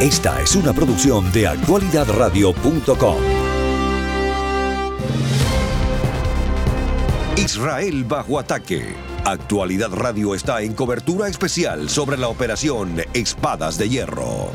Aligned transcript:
Esta 0.00 0.42
es 0.42 0.54
una 0.54 0.74
producción 0.74 1.32
de 1.32 1.46
actualidadradio.com. 1.46 3.16
Israel 7.38 8.04
bajo 8.04 8.38
ataque. 8.38 8.94
Actualidad 9.24 9.88
Radio 9.94 10.34
está 10.34 10.60
en 10.60 10.74
cobertura 10.74 11.28
especial 11.28 11.88
sobre 11.88 12.18
la 12.18 12.28
operación 12.28 12.96
Espadas 13.14 13.78
de 13.78 13.88
Hierro. 13.88 14.50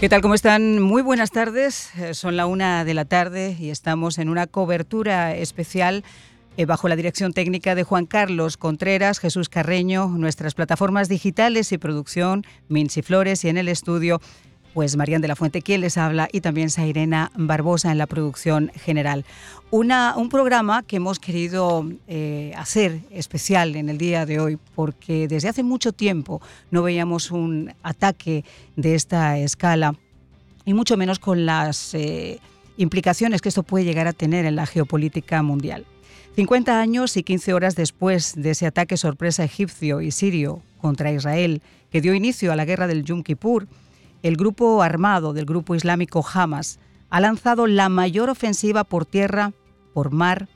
¿Qué 0.00 0.08
tal? 0.08 0.22
¿Cómo 0.22 0.34
están? 0.34 0.80
Muy 0.80 1.02
buenas 1.02 1.32
tardes. 1.32 1.90
Eh, 1.98 2.14
son 2.14 2.36
la 2.36 2.46
una 2.46 2.84
de 2.84 2.94
la 2.94 3.06
tarde 3.06 3.56
y 3.58 3.70
estamos 3.70 4.18
en 4.18 4.28
una 4.28 4.46
cobertura 4.46 5.34
especial 5.34 6.04
bajo 6.66 6.88
la 6.88 6.96
dirección 6.96 7.32
técnica 7.32 7.74
de 7.74 7.82
Juan 7.82 8.06
Carlos 8.06 8.56
Contreras, 8.56 9.18
Jesús 9.18 9.48
Carreño, 9.48 10.06
nuestras 10.08 10.54
plataformas 10.54 11.08
digitales 11.08 11.72
y 11.72 11.78
producción, 11.78 12.44
Minci 12.68 13.02
Flores 13.02 13.44
y 13.44 13.48
en 13.48 13.58
el 13.58 13.68
estudio, 13.68 14.20
pues 14.74 14.96
Marían 14.96 15.22
de 15.22 15.28
la 15.28 15.36
Fuente, 15.36 15.62
quien 15.62 15.80
les 15.80 15.96
habla, 15.96 16.28
y 16.32 16.40
también 16.40 16.68
Sairena 16.68 17.30
Barbosa 17.36 17.92
en 17.92 17.98
la 17.98 18.06
producción 18.06 18.70
general. 18.74 19.24
Un 19.70 20.28
programa 20.30 20.82
que 20.82 20.96
hemos 20.96 21.18
querido 21.18 21.88
eh, 22.06 22.52
hacer 22.56 23.00
especial 23.10 23.76
en 23.76 23.88
el 23.88 23.98
día 23.98 24.26
de 24.26 24.40
hoy, 24.40 24.58
porque 24.74 25.28
desde 25.28 25.48
hace 25.48 25.62
mucho 25.62 25.92
tiempo 25.92 26.42
no 26.70 26.82
veíamos 26.82 27.30
un 27.30 27.72
ataque 27.82 28.44
de 28.76 28.94
esta 28.94 29.38
escala, 29.38 29.94
y 30.64 30.74
mucho 30.74 30.96
menos 30.96 31.18
con 31.18 31.46
las 31.46 31.94
eh, 31.94 32.40
implicaciones 32.76 33.42
que 33.42 33.50
esto 33.50 33.62
puede 33.62 33.84
llegar 33.84 34.06
a 34.06 34.12
tener 34.12 34.44
en 34.44 34.56
la 34.56 34.66
geopolítica 34.66 35.42
mundial. 35.42 35.86
50 36.36 36.80
años 36.80 37.16
y 37.16 37.22
15 37.22 37.54
horas 37.54 37.76
después 37.76 38.34
de 38.34 38.50
ese 38.50 38.66
ataque 38.66 38.96
sorpresa 38.96 39.44
egipcio 39.44 40.00
y 40.00 40.10
sirio 40.10 40.62
contra 40.80 41.12
Israel, 41.12 41.62
que 41.92 42.00
dio 42.00 42.12
inicio 42.12 42.50
a 42.50 42.56
la 42.56 42.64
guerra 42.64 42.88
del 42.88 43.04
Yom 43.04 43.22
Kippur, 43.22 43.68
el 44.24 44.36
grupo 44.36 44.82
armado 44.82 45.32
del 45.32 45.44
grupo 45.44 45.76
islámico 45.76 46.26
Hamas 46.26 46.80
ha 47.08 47.20
lanzado 47.20 47.68
la 47.68 47.88
mayor 47.88 48.30
ofensiva 48.30 48.82
por 48.82 49.06
tierra, 49.06 49.52
por 49.92 50.10
mar, 50.10 50.48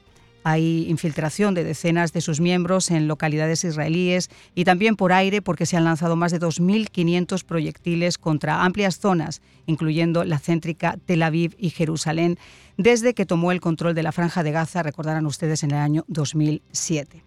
hay 0.51 0.89
infiltración 0.89 1.55
de 1.55 1.63
decenas 1.63 2.13
de 2.13 2.23
sus 2.23 2.41
miembros 2.41 2.91
en 2.91 3.07
localidades 3.07 3.65
israelíes 3.65 4.31
y 4.55 4.65
también 4.65 4.97
por 4.97 5.13
aire 5.13 5.43
porque 5.43 5.67
se 5.67 5.77
han 5.77 5.85
lanzado 5.85 6.17
más 6.17 6.33
de 6.33 6.41
2.500 6.41 7.45
proyectiles 7.45 8.17
contra 8.17 8.65
amplias 8.65 8.99
zonas, 8.99 9.43
incluyendo 9.67 10.25
la 10.25 10.39
céntrica 10.39 10.97
Tel 11.05 11.23
Aviv 11.23 11.55
y 11.59 11.71
Jerusalén, 11.71 12.39
desde 12.79 13.13
que 13.13 13.27
tomó 13.27 13.53
el 13.53 13.61
control 13.61 13.95
de 13.95 14.03
la 14.03 14.13
franja 14.13 14.43
de 14.43 14.53
Gaza, 14.53 14.83
recordarán 14.83 15.27
ustedes, 15.27 15.63
en 15.65 15.73
el 15.73 15.79
año 15.79 16.05
2007. 16.09 17.25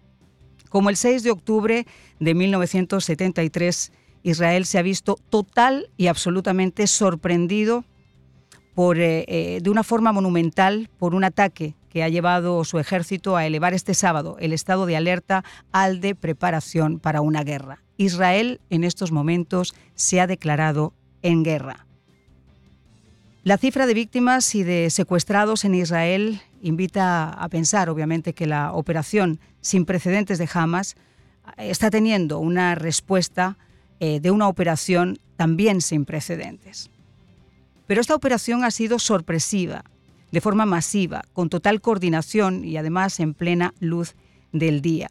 Como 0.68 0.90
el 0.90 0.96
6 0.96 1.22
de 1.22 1.30
octubre 1.30 1.86
de 2.18 2.34
1973, 2.34 3.92
Israel 4.24 4.64
se 4.66 4.78
ha 4.78 4.82
visto 4.82 5.16
total 5.30 5.90
y 5.96 6.08
absolutamente 6.08 6.86
sorprendido 6.86 7.84
por, 8.74 8.98
eh, 8.98 9.24
eh, 9.28 9.60
de 9.62 9.70
una 9.70 9.84
forma 9.84 10.12
monumental 10.12 10.88
por 10.98 11.14
un 11.14 11.24
ataque 11.24 11.76
que 11.92 12.02
ha 12.02 12.08
llevado 12.08 12.64
su 12.64 12.78
ejército 12.78 13.36
a 13.36 13.44
elevar 13.44 13.74
este 13.74 13.92
sábado 13.92 14.38
el 14.40 14.54
estado 14.54 14.86
de 14.86 14.96
alerta 14.96 15.44
al 15.72 16.00
de 16.00 16.14
preparación 16.14 16.98
para 16.98 17.20
una 17.20 17.44
guerra. 17.44 17.82
Israel 17.98 18.62
en 18.70 18.82
estos 18.82 19.12
momentos 19.12 19.74
se 19.94 20.18
ha 20.18 20.26
declarado 20.26 20.94
en 21.20 21.42
guerra. 21.42 21.86
La 23.44 23.58
cifra 23.58 23.84
de 23.84 23.92
víctimas 23.92 24.54
y 24.54 24.62
de 24.62 24.88
secuestrados 24.88 25.66
en 25.66 25.74
Israel 25.74 26.40
invita 26.62 27.28
a 27.28 27.48
pensar, 27.50 27.90
obviamente, 27.90 28.32
que 28.32 28.46
la 28.46 28.72
operación 28.72 29.38
sin 29.60 29.84
precedentes 29.84 30.38
de 30.38 30.48
Hamas 30.50 30.96
está 31.58 31.90
teniendo 31.90 32.38
una 32.38 32.74
respuesta 32.74 33.58
eh, 34.00 34.18
de 34.20 34.30
una 34.30 34.48
operación 34.48 35.18
también 35.36 35.82
sin 35.82 36.06
precedentes. 36.06 36.88
Pero 37.86 38.00
esta 38.00 38.14
operación 38.14 38.64
ha 38.64 38.70
sido 38.70 38.98
sorpresiva, 38.98 39.84
de 40.32 40.40
forma 40.40 40.66
masiva, 40.66 41.22
con 41.32 41.48
total 41.48 41.80
coordinación 41.80 42.64
y 42.64 42.76
además 42.76 43.20
en 43.20 43.34
plena 43.34 43.74
luz 43.78 44.16
del 44.50 44.82
día. 44.82 45.08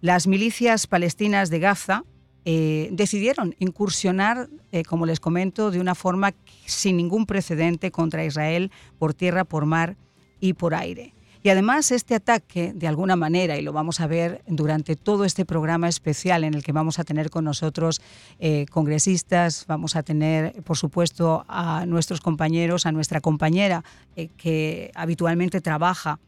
Las 0.00 0.26
milicias 0.26 0.86
palestinas 0.86 1.50
de 1.50 1.58
Gaza 1.58 2.04
eh, 2.44 2.88
decidieron 2.92 3.56
incursionar, 3.58 4.48
eh, 4.70 4.84
como 4.84 5.06
les 5.06 5.18
comento, 5.18 5.70
de 5.70 5.80
una 5.80 5.94
forma 5.94 6.34
sin 6.66 6.96
ningún 6.96 7.26
precedente 7.26 7.90
contra 7.90 8.24
Israel 8.24 8.70
por 8.98 9.14
tierra, 9.14 9.44
por 9.44 9.64
mar 9.64 9.96
y 10.40 10.52
por 10.52 10.74
aire. 10.74 11.13
Y 11.44 11.50
además 11.50 11.92
este 11.92 12.14
ataque, 12.14 12.72
de 12.74 12.88
alguna 12.88 13.16
manera, 13.16 13.58
y 13.58 13.62
lo 13.62 13.74
vamos 13.74 14.00
a 14.00 14.06
ver 14.06 14.42
durante 14.46 14.96
todo 14.96 15.26
este 15.26 15.44
programa 15.44 15.90
especial 15.90 16.42
en 16.42 16.54
el 16.54 16.62
que 16.62 16.72
vamos 16.72 16.98
a 16.98 17.04
tener 17.04 17.28
con 17.28 17.44
nosotros 17.44 18.00
eh, 18.40 18.64
congresistas, 18.70 19.66
vamos 19.68 19.94
a 19.94 20.02
tener, 20.02 20.62
por 20.62 20.78
supuesto, 20.78 21.44
a 21.46 21.84
nuestros 21.84 22.22
compañeros, 22.22 22.86
a 22.86 22.92
nuestra 22.92 23.20
compañera 23.20 23.84
eh, 24.16 24.28
que 24.38 24.90
habitualmente 24.94 25.60
trabaja 25.60 26.18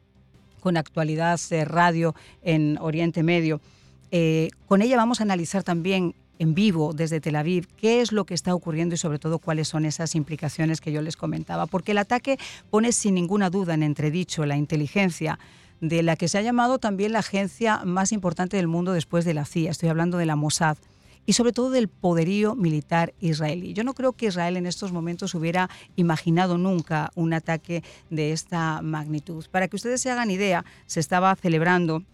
con 0.60 0.76
actualidad 0.76 1.40
de 1.48 1.64
radio 1.64 2.14
en 2.42 2.76
Oriente 2.78 3.22
Medio. 3.22 3.62
Eh, 4.10 4.50
con 4.66 4.82
ella 4.82 4.98
vamos 4.98 5.20
a 5.20 5.22
analizar 5.22 5.62
también 5.62 6.14
en 6.38 6.54
vivo 6.54 6.92
desde 6.92 7.20
Tel 7.20 7.36
Aviv 7.36 7.66
qué 7.76 8.00
es 8.00 8.12
lo 8.12 8.24
que 8.24 8.34
está 8.34 8.54
ocurriendo 8.54 8.94
y 8.94 8.98
sobre 8.98 9.18
todo 9.18 9.38
cuáles 9.38 9.68
son 9.68 9.84
esas 9.84 10.14
implicaciones 10.14 10.80
que 10.80 10.92
yo 10.92 11.02
les 11.02 11.16
comentaba. 11.16 11.66
Porque 11.66 11.92
el 11.92 11.98
ataque 11.98 12.38
pone 12.70 12.92
sin 12.92 13.14
ninguna 13.14 13.50
duda 13.50 13.74
en 13.74 13.82
entredicho 13.82 14.46
la 14.46 14.56
inteligencia 14.56 15.38
de 15.80 16.02
la 16.02 16.16
que 16.16 16.28
se 16.28 16.38
ha 16.38 16.42
llamado 16.42 16.78
también 16.78 17.12
la 17.12 17.18
agencia 17.20 17.84
más 17.84 18.12
importante 18.12 18.56
del 18.56 18.68
mundo 18.68 18.92
después 18.92 19.24
de 19.24 19.34
la 19.34 19.44
CIA. 19.44 19.70
Estoy 19.70 19.88
hablando 19.88 20.18
de 20.18 20.26
la 20.26 20.36
Mossad 20.36 20.78
y 21.26 21.32
sobre 21.32 21.52
todo 21.52 21.70
del 21.70 21.88
poderío 21.88 22.54
militar 22.54 23.12
israelí. 23.20 23.74
Yo 23.74 23.84
no 23.84 23.94
creo 23.94 24.12
que 24.12 24.26
Israel 24.26 24.56
en 24.56 24.66
estos 24.66 24.92
momentos 24.92 25.34
hubiera 25.34 25.68
imaginado 25.96 26.56
nunca 26.56 27.10
un 27.14 27.34
ataque 27.34 27.82
de 28.10 28.32
esta 28.32 28.80
magnitud. 28.80 29.44
Para 29.50 29.68
que 29.68 29.76
ustedes 29.76 30.00
se 30.00 30.10
hagan 30.10 30.30
idea, 30.30 30.64
se 30.86 31.00
estaba 31.00 31.34
celebrando 31.34 32.04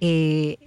eh, 0.00 0.58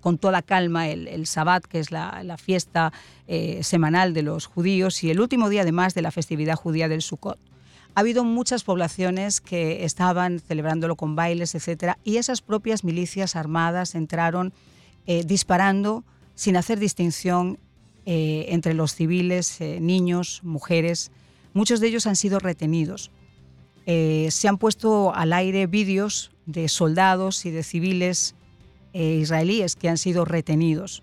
con 0.00 0.18
toda 0.18 0.42
calma 0.42 0.88
el, 0.88 1.08
el 1.08 1.26
Sabbat, 1.26 1.64
que 1.64 1.78
es 1.78 1.90
la, 1.90 2.36
fiesta 2.38 2.92
eh, 3.26 3.62
semanal 3.62 4.14
de 4.14 4.22
los 4.22 4.46
judíos, 4.46 5.02
y 5.04 5.10
el 5.10 5.20
último 5.20 5.48
día 5.48 5.62
además 5.62 5.94
de 5.94 6.02
la 6.02 6.10
festividad 6.10 6.56
judía 6.56 6.88
del 6.88 7.02
Sukkot. 7.02 7.38
Ha 7.94 8.00
habido 8.00 8.24
muchas 8.24 8.64
poblaciones 8.64 9.40
que 9.40 9.84
estaban 9.84 10.40
celebrándolo 10.40 10.96
con 10.96 11.14
bailes, 11.14 11.54
etcétera, 11.54 11.98
y 12.04 12.16
esas 12.16 12.40
propias 12.40 12.84
milicias 12.84 13.36
armadas 13.36 13.94
entraron 13.94 14.52
eh, 15.06 15.24
disparando 15.24 16.04
sin 16.34 16.56
hacer 16.56 16.78
distinción 16.78 17.58
eh, 18.06 18.46
entre 18.48 18.74
los 18.74 18.94
civiles, 18.94 19.58
niños, 19.60 20.40
mujeres. 20.42 21.10
Muchos 21.52 21.80
de 21.80 21.88
ellos 21.88 22.06
han 22.06 22.16
sido 22.16 22.38
retenidos. 22.38 23.10
se 23.84 24.48
han 24.48 24.58
puesto 24.58 25.14
al 25.14 25.32
aire 25.32 25.66
vídeos 25.66 26.30
de 26.46 26.68
soldados 26.68 27.44
y 27.46 27.50
de 27.50 27.62
civiles 27.62 28.34
eh, 28.92 29.18
israelíes 29.20 29.76
que 29.76 29.88
han 29.88 29.98
sido 29.98 30.24
retenidos. 30.24 31.02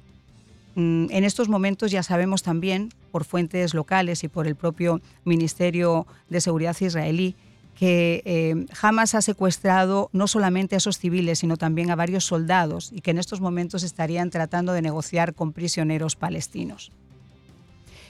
Mm, 0.76 1.08
en 1.10 1.24
estos 1.24 1.50
momentos 1.50 1.92
ya 1.92 2.04
sabemos 2.04 2.44
también, 2.44 2.90
por 3.12 3.24
fuentes 3.24 3.74
locales 3.74 4.24
y 4.24 4.28
por 4.28 4.48
el 4.48 4.56
propio 4.56 5.02
Ministerio 5.26 6.06
de 6.30 6.42
Seguridad 6.42 6.78
israelí, 6.80 7.36
que 7.80 8.22
eh, 8.26 8.66
Hamas 8.82 9.16
ha 9.16 9.22
secuestrado 9.22 10.10
no 10.12 10.28
solamente 10.28 10.76
a 10.76 10.80
esos 10.80 10.98
civiles, 10.98 11.40
sino 11.40 11.56
también 11.56 11.90
a 11.92 11.96
varios 11.96 12.26
soldados 12.26 12.92
y 12.94 13.00
que 13.00 13.12
en 13.12 13.18
estos 13.18 13.40
momentos 13.40 13.84
estarían 13.84 14.30
tratando 14.30 14.74
de 14.74 14.82
negociar 14.82 15.34
con 15.34 15.54
prisioneros 15.54 16.18
palestinos. 16.18 16.92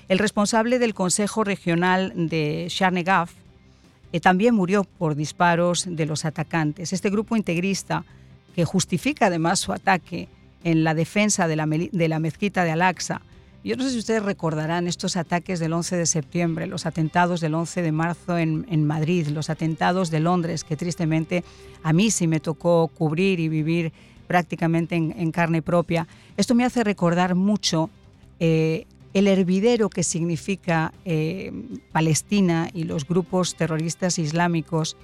El 0.08 0.18
responsable 0.18 0.80
del 0.80 0.96
Consejo 0.96 1.44
Regional 1.44 2.14
de 2.16 2.66
Sharnegaf 2.68 3.32
eh, 4.12 4.20
también 4.20 4.56
murió 4.56 4.84
por 4.84 5.14
disparos 5.14 5.86
de 5.88 6.08
los 6.08 6.26
atacantes. 6.26 6.92
Este 6.92 7.12
grupo 7.12 7.38
integrista 7.38 8.06
que 8.56 8.66
justifica 8.66 9.28
además 9.28 9.60
su 9.60 9.74
ataque 9.74 10.28
en 10.64 10.84
la 10.84 10.94
defensa 10.94 11.48
de 11.48 11.56
la, 11.56 11.66
de 11.68 12.08
la 12.08 12.20
mezquita 12.20 12.64
de 12.64 12.72
Al-Aqsa. 12.72 13.22
Yo 13.64 13.76
no 13.76 13.84
sé 13.84 13.92
si 13.92 13.98
ustedes 14.00 14.24
recordarán 14.24 14.88
estos 14.88 15.18
ataques 15.18 15.60
del 15.60 15.74
11 15.74 15.98
de 15.98 16.06
septiembre, 16.06 16.66
los 16.66 16.86
atentados 16.86 17.42
del 17.42 17.56
11 17.56 17.82
de 17.82 17.92
marzo 17.92 18.38
en, 18.38 18.66
en, 18.70 18.88
Madrid, 18.88 19.28
los 19.28 19.50
atentados 19.50 20.12
de 20.12 20.22
Londres, 20.22 20.64
que 20.64 20.78
tristemente 20.78 21.44
a 21.84 21.92
mí 21.92 22.10
sí 22.10 22.26
me 22.26 22.40
tocó 22.40 22.88
cubrir 22.88 23.40
y 23.42 23.50
vivir 23.50 23.92
prácticamente 24.30 24.96
en, 24.96 25.32
carne 25.32 25.64
propia. 25.64 26.08
Esto 26.38 26.54
me 26.54 26.64
hace 26.64 26.84
recordar 26.84 27.34
mucho 27.34 27.90
eh, 28.40 28.86
el 29.16 29.28
hervidero 29.28 29.90
que 29.90 30.04
significa 30.04 30.94
eh, 31.04 31.52
Palestina 31.92 32.70
y 32.72 32.84
los 32.84 33.08
grupos 33.08 33.56
terroristas 33.56 34.20
islámicos 34.20 34.98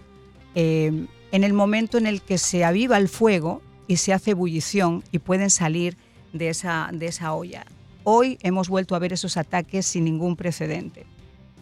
eh, 0.53 1.07
en 1.31 1.43
el 1.43 1.53
momento 1.53 1.97
en 1.97 2.07
el 2.07 2.21
que 2.21 2.37
se 2.37 2.63
aviva 2.63 2.97
el 2.97 3.09
fuego 3.09 3.61
y 3.87 3.97
se 3.97 4.13
hace 4.13 4.31
ebullición 4.31 5.03
y 5.11 5.19
pueden 5.19 5.49
salir 5.49 5.97
de 6.33 6.49
esa, 6.49 6.89
de 6.91 7.07
esa 7.07 7.33
olla. 7.33 7.65
Hoy 8.03 8.37
hemos 8.41 8.69
vuelto 8.69 8.95
a 8.95 8.99
ver 8.99 9.13
esos 9.13 9.37
ataques 9.37 9.85
sin 9.85 10.05
ningún 10.05 10.35
precedente. 10.35 11.05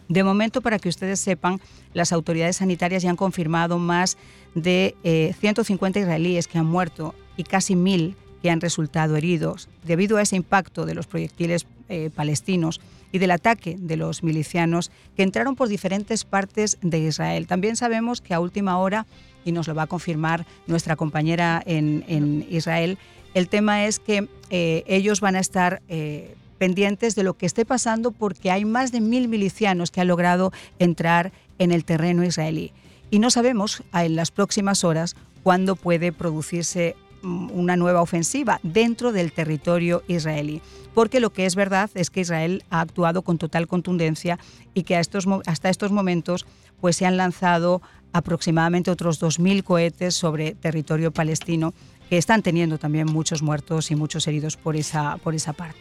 De 0.08 0.22
momento, 0.22 0.60
para 0.60 0.78
que 0.78 0.88
ustedes 0.88 1.18
sepan, 1.18 1.60
las 1.94 2.12
autoridades 2.12 2.56
sanitarias 2.56 3.02
ya 3.02 3.10
han 3.10 3.16
confirmado 3.16 3.78
más 3.78 4.18
de 4.54 4.94
150 5.40 5.98
eh, 5.98 6.02
israelíes 6.02 6.46
que 6.46 6.58
han 6.58 6.66
muerto 6.66 7.14
y 7.36 7.44
casi 7.44 7.74
mil 7.74 8.16
que 8.42 8.50
han 8.50 8.60
resultado 8.60 9.16
heridos 9.16 9.70
debido 9.84 10.18
a 10.18 10.22
ese 10.22 10.36
impacto 10.36 10.84
de 10.84 10.94
los 10.94 11.06
proyectiles 11.06 11.66
eh, 11.88 12.10
palestinos 12.14 12.80
y 13.14 13.18
del 13.18 13.30
ataque 13.30 13.76
de 13.78 13.96
los 13.96 14.24
milicianos 14.24 14.90
que 15.16 15.22
entraron 15.22 15.54
por 15.54 15.68
diferentes 15.68 16.24
partes 16.24 16.78
de 16.82 16.98
Israel. 16.98 17.46
También 17.46 17.76
sabemos 17.76 18.20
que 18.20 18.34
a 18.34 18.40
última 18.40 18.76
hora, 18.78 19.06
y 19.44 19.52
nos 19.52 19.68
lo 19.68 19.74
va 19.76 19.84
a 19.84 19.86
confirmar 19.86 20.46
nuestra 20.66 20.96
compañera 20.96 21.62
en, 21.64 22.44
Israel, 22.50 22.98
el 23.34 23.48
tema 23.48 23.84
es 23.84 24.00
que 24.00 24.28
eh, 24.50 24.82
ellos 24.88 25.20
van 25.20 25.36
a 25.36 25.40
estar... 25.40 25.80
Eh, 25.88 26.34
pendientes 26.56 27.16
de 27.16 27.24
lo 27.24 27.34
que 27.34 27.46
esté 27.46 27.66
pasando 27.66 28.12
porque 28.12 28.50
hay 28.50 28.64
más 28.64 28.92
de 28.92 29.00
mil 29.00 29.26
milicianos 29.26 29.90
que 29.90 30.00
han 30.00 30.06
logrado 30.06 30.52
entrar 30.78 31.32
en 31.58 31.72
el 31.72 31.84
terreno 31.84 32.24
israelí. 32.24 32.72
Y 33.10 33.18
no 33.18 33.28
sabemos 33.30 33.82
en 33.92 34.14
las 34.14 34.30
próximas 34.30 34.84
horas 34.84 35.16
cuándo 35.42 35.74
puede 35.74 36.12
producirse 36.12 36.94
una 37.24 37.76
nueva 37.76 38.02
ofensiva 38.02 38.60
dentro 38.62 39.12
del 39.12 39.32
territorio 39.32 40.02
israelí. 40.08 40.60
Porque 40.94 41.20
lo 41.20 41.30
que 41.30 41.46
es 41.46 41.56
verdad 41.56 41.90
es 41.94 42.10
que 42.10 42.20
Israel 42.20 42.62
ha 42.70 42.80
actuado 42.80 43.22
con 43.22 43.38
total 43.38 43.66
contundencia 43.66 44.38
y 44.74 44.84
que 44.84 44.96
hasta 44.96 45.68
estos 45.68 45.90
momentos 45.90 46.46
pues, 46.80 46.96
se 46.96 47.06
han 47.06 47.16
lanzado 47.16 47.82
aproximadamente 48.12 48.90
otros 48.90 49.20
2.000 49.20 49.64
cohetes 49.64 50.14
sobre 50.14 50.54
territorio 50.54 51.10
palestino 51.10 51.74
que 52.08 52.18
están 52.18 52.42
teniendo 52.42 52.78
también 52.78 53.10
muchos 53.10 53.42
muertos 53.42 53.90
y 53.90 53.96
muchos 53.96 54.26
heridos 54.28 54.56
por 54.56 54.76
esa, 54.76 55.16
por 55.18 55.34
esa 55.34 55.52
parte. 55.52 55.80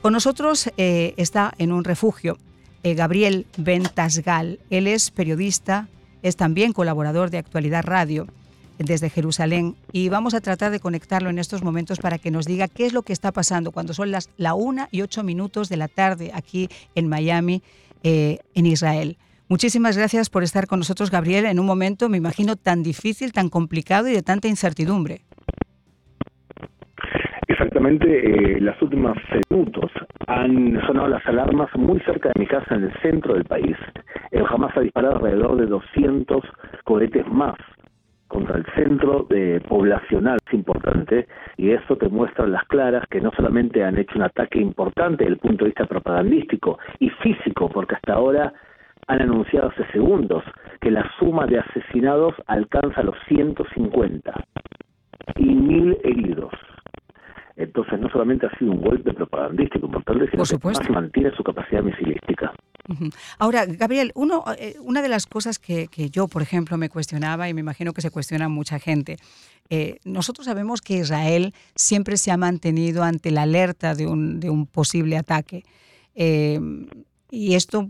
Con 0.00 0.12
nosotros 0.12 0.70
eh, 0.76 1.14
está 1.16 1.52
en 1.58 1.72
un 1.72 1.84
refugio 1.84 2.38
eh, 2.82 2.94
Gabriel 2.94 3.46
Ventasgal. 3.56 4.58
Él 4.70 4.86
es 4.86 5.10
periodista, 5.10 5.88
es 6.22 6.36
también 6.36 6.72
colaborador 6.72 7.30
de 7.30 7.38
Actualidad 7.38 7.84
Radio 7.84 8.26
desde 8.78 9.10
Jerusalén 9.10 9.76
y 9.92 10.08
vamos 10.08 10.34
a 10.34 10.40
tratar 10.40 10.70
de 10.70 10.80
conectarlo 10.80 11.30
en 11.30 11.38
estos 11.38 11.62
momentos 11.62 11.98
para 11.98 12.18
que 12.18 12.30
nos 12.30 12.46
diga 12.46 12.68
qué 12.68 12.86
es 12.86 12.92
lo 12.92 13.02
que 13.02 13.12
está 13.12 13.32
pasando 13.32 13.72
cuando 13.72 13.94
son 13.94 14.10
las 14.10 14.30
la 14.36 14.54
una 14.54 14.88
y 14.90 15.02
ocho 15.02 15.22
minutos 15.22 15.68
de 15.68 15.76
la 15.76 15.88
tarde 15.88 16.30
aquí 16.34 16.68
en 16.94 17.08
Miami, 17.08 17.62
eh, 18.02 18.38
en 18.54 18.66
Israel. 18.66 19.16
Muchísimas 19.48 19.96
gracias 19.96 20.30
por 20.30 20.42
estar 20.42 20.66
con 20.66 20.78
nosotros, 20.78 21.10
Gabriel, 21.10 21.44
en 21.44 21.58
un 21.60 21.66
momento, 21.66 22.08
me 22.08 22.16
imagino, 22.16 22.56
tan 22.56 22.82
difícil, 22.82 23.32
tan 23.32 23.50
complicado 23.50 24.08
y 24.08 24.12
de 24.12 24.22
tanta 24.22 24.48
incertidumbre. 24.48 25.20
Exactamente, 27.48 28.06
eh, 28.06 28.60
las 28.60 28.80
últimas 28.80 29.16
minutos 29.50 29.90
han 30.26 30.80
sonado 30.86 31.08
las 31.08 31.26
alarmas 31.26 31.68
muy 31.76 32.00
cerca 32.00 32.30
de 32.34 32.40
mi 32.40 32.46
casa 32.46 32.74
en 32.74 32.84
el 32.84 32.92
centro 33.02 33.34
del 33.34 33.44
país. 33.44 33.76
El 34.30 34.44
Hamas 34.46 34.74
ha 34.76 34.80
disparado 34.80 35.16
alrededor 35.16 35.56
de 35.58 35.66
200 35.66 36.42
cohetes 36.84 37.26
más 37.28 37.56
contra 38.32 38.56
el 38.56 38.64
centro 38.74 39.26
de 39.28 39.60
poblacional 39.68 40.38
es 40.46 40.54
importante 40.54 41.28
y 41.58 41.70
eso 41.70 41.96
te 41.96 42.08
muestra 42.08 42.46
las 42.46 42.64
claras 42.64 43.06
que 43.10 43.20
no 43.20 43.30
solamente 43.36 43.84
han 43.84 43.98
hecho 43.98 44.16
un 44.16 44.22
ataque 44.22 44.58
importante 44.58 45.24
desde 45.24 45.34
el 45.34 45.38
punto 45.38 45.64
de 45.64 45.70
vista 45.70 45.84
propagandístico 45.84 46.78
y 46.98 47.10
físico, 47.10 47.68
porque 47.68 47.94
hasta 47.94 48.14
ahora 48.14 48.54
han 49.06 49.20
anunciado 49.20 49.68
hace 49.68 49.84
segundos 49.92 50.42
que 50.80 50.90
la 50.90 51.06
suma 51.18 51.46
de 51.46 51.58
asesinados 51.58 52.34
alcanza 52.46 53.02
los 53.02 53.16
150 53.28 54.32
y 55.36 55.54
mil 55.54 55.98
heridos. 56.02 56.52
Entonces 57.56 58.00
no 58.00 58.08
solamente 58.10 58.46
ha 58.46 58.58
sido 58.58 58.72
un 58.72 58.80
golpe 58.80 59.12
propagandístico 59.12 59.86
importante, 59.86 60.30
sino 60.30 60.42
que 60.44 60.56
además 60.56 60.90
mantiene 60.90 61.30
su 61.36 61.42
capacidad 61.42 61.82
misilística. 61.82 62.52
Ahora, 63.38 63.66
Gabriel, 63.66 64.10
uno, 64.14 64.44
eh, 64.58 64.76
una 64.80 65.02
de 65.02 65.08
las 65.08 65.26
cosas 65.26 65.58
que, 65.58 65.88
yo, 66.10 66.28
por 66.28 66.42
ejemplo, 66.42 66.76
me 66.78 66.88
cuestionaba 66.88 67.48
y 67.48 67.54
me 67.54 67.60
imagino 67.60 67.92
que 67.92 68.00
se 68.00 68.10
cuestiona 68.10 68.48
mucha 68.48 68.78
gente, 68.78 69.16
eh, 69.70 69.98
nosotros 70.04 70.46
sabemos 70.46 70.80
que 70.80 70.94
Israel 70.94 71.54
siempre 71.74 72.16
se 72.16 72.30
ha 72.30 72.36
mantenido 72.36 73.04
ante 73.04 73.30
la 73.30 73.42
alerta 73.42 73.94
de 73.94 74.06
un, 74.06 74.40
de 74.40 74.50
un 74.50 74.66
posible 74.66 75.16
ataque. 75.16 75.62
Eh, 76.14 76.58
y 77.30 77.54
esto 77.54 77.88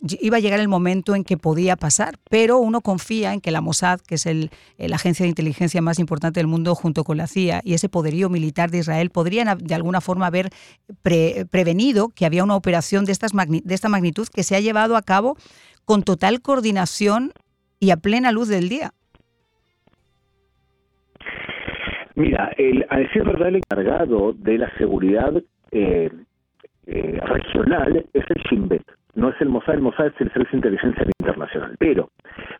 iba 0.00 0.36
a 0.36 0.40
llegar 0.40 0.60
el 0.60 0.68
momento 0.68 1.14
en 1.14 1.24
que 1.24 1.36
podía 1.36 1.76
pasar, 1.76 2.16
pero 2.30 2.58
uno 2.58 2.80
confía 2.80 3.32
en 3.32 3.40
que 3.40 3.50
la 3.50 3.60
Mossad, 3.60 4.00
que 4.00 4.16
es 4.16 4.26
el, 4.26 4.50
la 4.78 4.96
agencia 4.96 5.24
de 5.24 5.28
inteligencia 5.28 5.82
más 5.82 5.98
importante 5.98 6.40
del 6.40 6.46
mundo 6.46 6.74
junto 6.74 7.04
con 7.04 7.16
la 7.16 7.26
CIA 7.26 7.60
y 7.64 7.74
ese 7.74 7.88
poderío 7.88 8.28
militar 8.28 8.70
de 8.70 8.78
Israel, 8.78 9.10
podrían 9.10 9.58
de 9.58 9.74
alguna 9.74 10.00
forma 10.00 10.26
haber 10.26 10.50
prevenido 11.02 12.08
que 12.10 12.26
había 12.26 12.44
una 12.44 12.56
operación 12.56 13.04
de, 13.04 13.12
estas 13.12 13.32
de 13.32 13.74
esta 13.74 13.88
magnitud 13.88 14.26
que 14.32 14.42
se 14.42 14.56
ha 14.56 14.60
llevado 14.60 14.96
a 14.96 15.02
cabo 15.02 15.36
con 15.84 16.02
total 16.02 16.42
coordinación 16.42 17.32
y 17.80 17.90
a 17.90 17.96
plena 17.96 18.32
luz 18.32 18.48
del 18.48 18.68
día. 18.68 18.92
Mira, 22.16 22.50
el, 22.56 22.86
a 22.88 22.98
decir 22.98 23.24
verdad, 23.24 23.48
el 23.48 23.56
encargado 23.56 24.32
de 24.32 24.56
la 24.56 24.70
seguridad 24.78 25.34
eh, 25.70 26.10
eh, 26.86 27.20
regional 27.22 28.06
es 28.14 28.24
el 28.30 28.42
Shin 28.44 28.68
no 29.16 29.30
es 29.30 29.40
el 29.40 29.48
Mossad, 29.48 29.74
el 29.74 29.80
Mossad 29.80 30.06
es 30.06 30.20
el 30.20 30.32
Servicio 30.32 30.52
de 30.52 30.68
Inteligencia 30.68 31.04
Internacional. 31.20 31.74
Pero, 31.78 32.10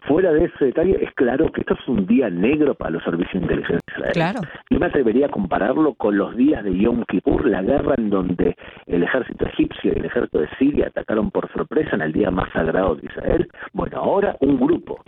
fuera 0.09 0.33
de 0.33 0.47
ese 0.47 0.67
detalle, 0.67 0.99
es 1.03 1.13
claro 1.15 1.53
que 1.53 1.61
esto 1.61 1.75
es 1.75 1.89
un 1.89 2.07
día 2.07 2.29
negro 2.31 2.75
para 2.75 2.91
los 2.91 3.05
servicios 3.05 3.35
de 3.35 3.41
inteligencia 3.41 3.81
israelíes. 3.87 4.15
Claro. 4.15 4.41
Yo 4.71 4.79
me 4.79 4.87
atrevería 4.87 5.27
a 5.27 5.31
compararlo 5.31 5.95
con 5.95 6.17
los 6.17 6.35
días 6.37 6.65
de 6.65 6.77
Yom 6.77 7.05
Kippur, 7.05 7.47
la 7.47 7.63
guerra 7.63 7.95
en 7.99 8.11
donde 8.11 8.57
el 8.87 9.03
ejército 9.03 9.47
egipcio 9.47 9.93
y 9.95 9.99
el 9.99 10.07
ejército 10.07 10.41
de 10.41 10.49
Siria 10.59 10.89
atacaron 10.89 11.31
por 11.31 11.51
sorpresa 11.53 11.95
en 11.95 12.03
el 12.03 12.13
día 12.13 12.31
más 12.31 12.51
sagrado 12.53 12.97
de 12.97 13.07
Israel. 13.07 13.49
Bueno, 13.73 13.99
ahora 13.99 14.37
un 14.41 14.59
grupo 14.59 15.03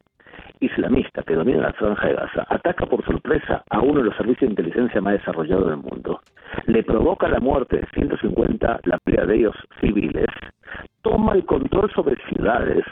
islamista 0.60 1.22
que 1.22 1.34
domina 1.34 1.62
la 1.62 1.72
franja 1.72 2.08
de 2.08 2.14
Gaza 2.14 2.46
ataca 2.48 2.86
por 2.86 3.04
sorpresa 3.04 3.62
a 3.70 3.80
uno 3.80 4.00
de 4.00 4.06
los 4.06 4.16
servicios 4.16 4.40
de 4.48 4.62
inteligencia 4.62 5.00
más 5.00 5.14
desarrollados 5.14 5.68
del 5.68 5.78
mundo, 5.78 6.20
le 6.66 6.82
provoca 6.82 7.28
la 7.28 7.40
muerte 7.40 7.78
de 7.78 7.86
150, 7.94 8.80
la 8.84 8.98
mayoría 9.04 9.26
de 9.26 9.36
ellos 9.36 9.56
civiles, 9.80 10.26
toma 11.02 11.34
el 11.34 11.44
control 11.44 11.90
sobre 11.92 12.16
ciudades, 12.28 12.84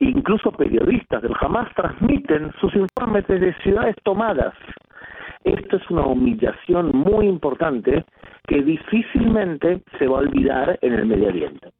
incluso 0.00 0.52
periodistas 0.52 1.22
del 1.22 1.34
Hamas 1.40 1.72
transmiten 1.74 2.52
sus 2.60 2.74
informes 2.74 3.26
desde 3.26 3.54
ciudades 3.62 3.96
tomadas. 4.02 4.54
Esto 5.44 5.76
es 5.76 5.90
una 5.90 6.06
humillación 6.06 6.90
muy 6.94 7.26
importante 7.26 8.04
que 8.46 8.62
difícilmente 8.62 9.82
se 9.98 10.06
va 10.06 10.18
a 10.18 10.20
olvidar 10.20 10.78
en 10.80 10.92
el 10.94 11.06
Medio 11.06 11.28
Oriente. 11.28 11.70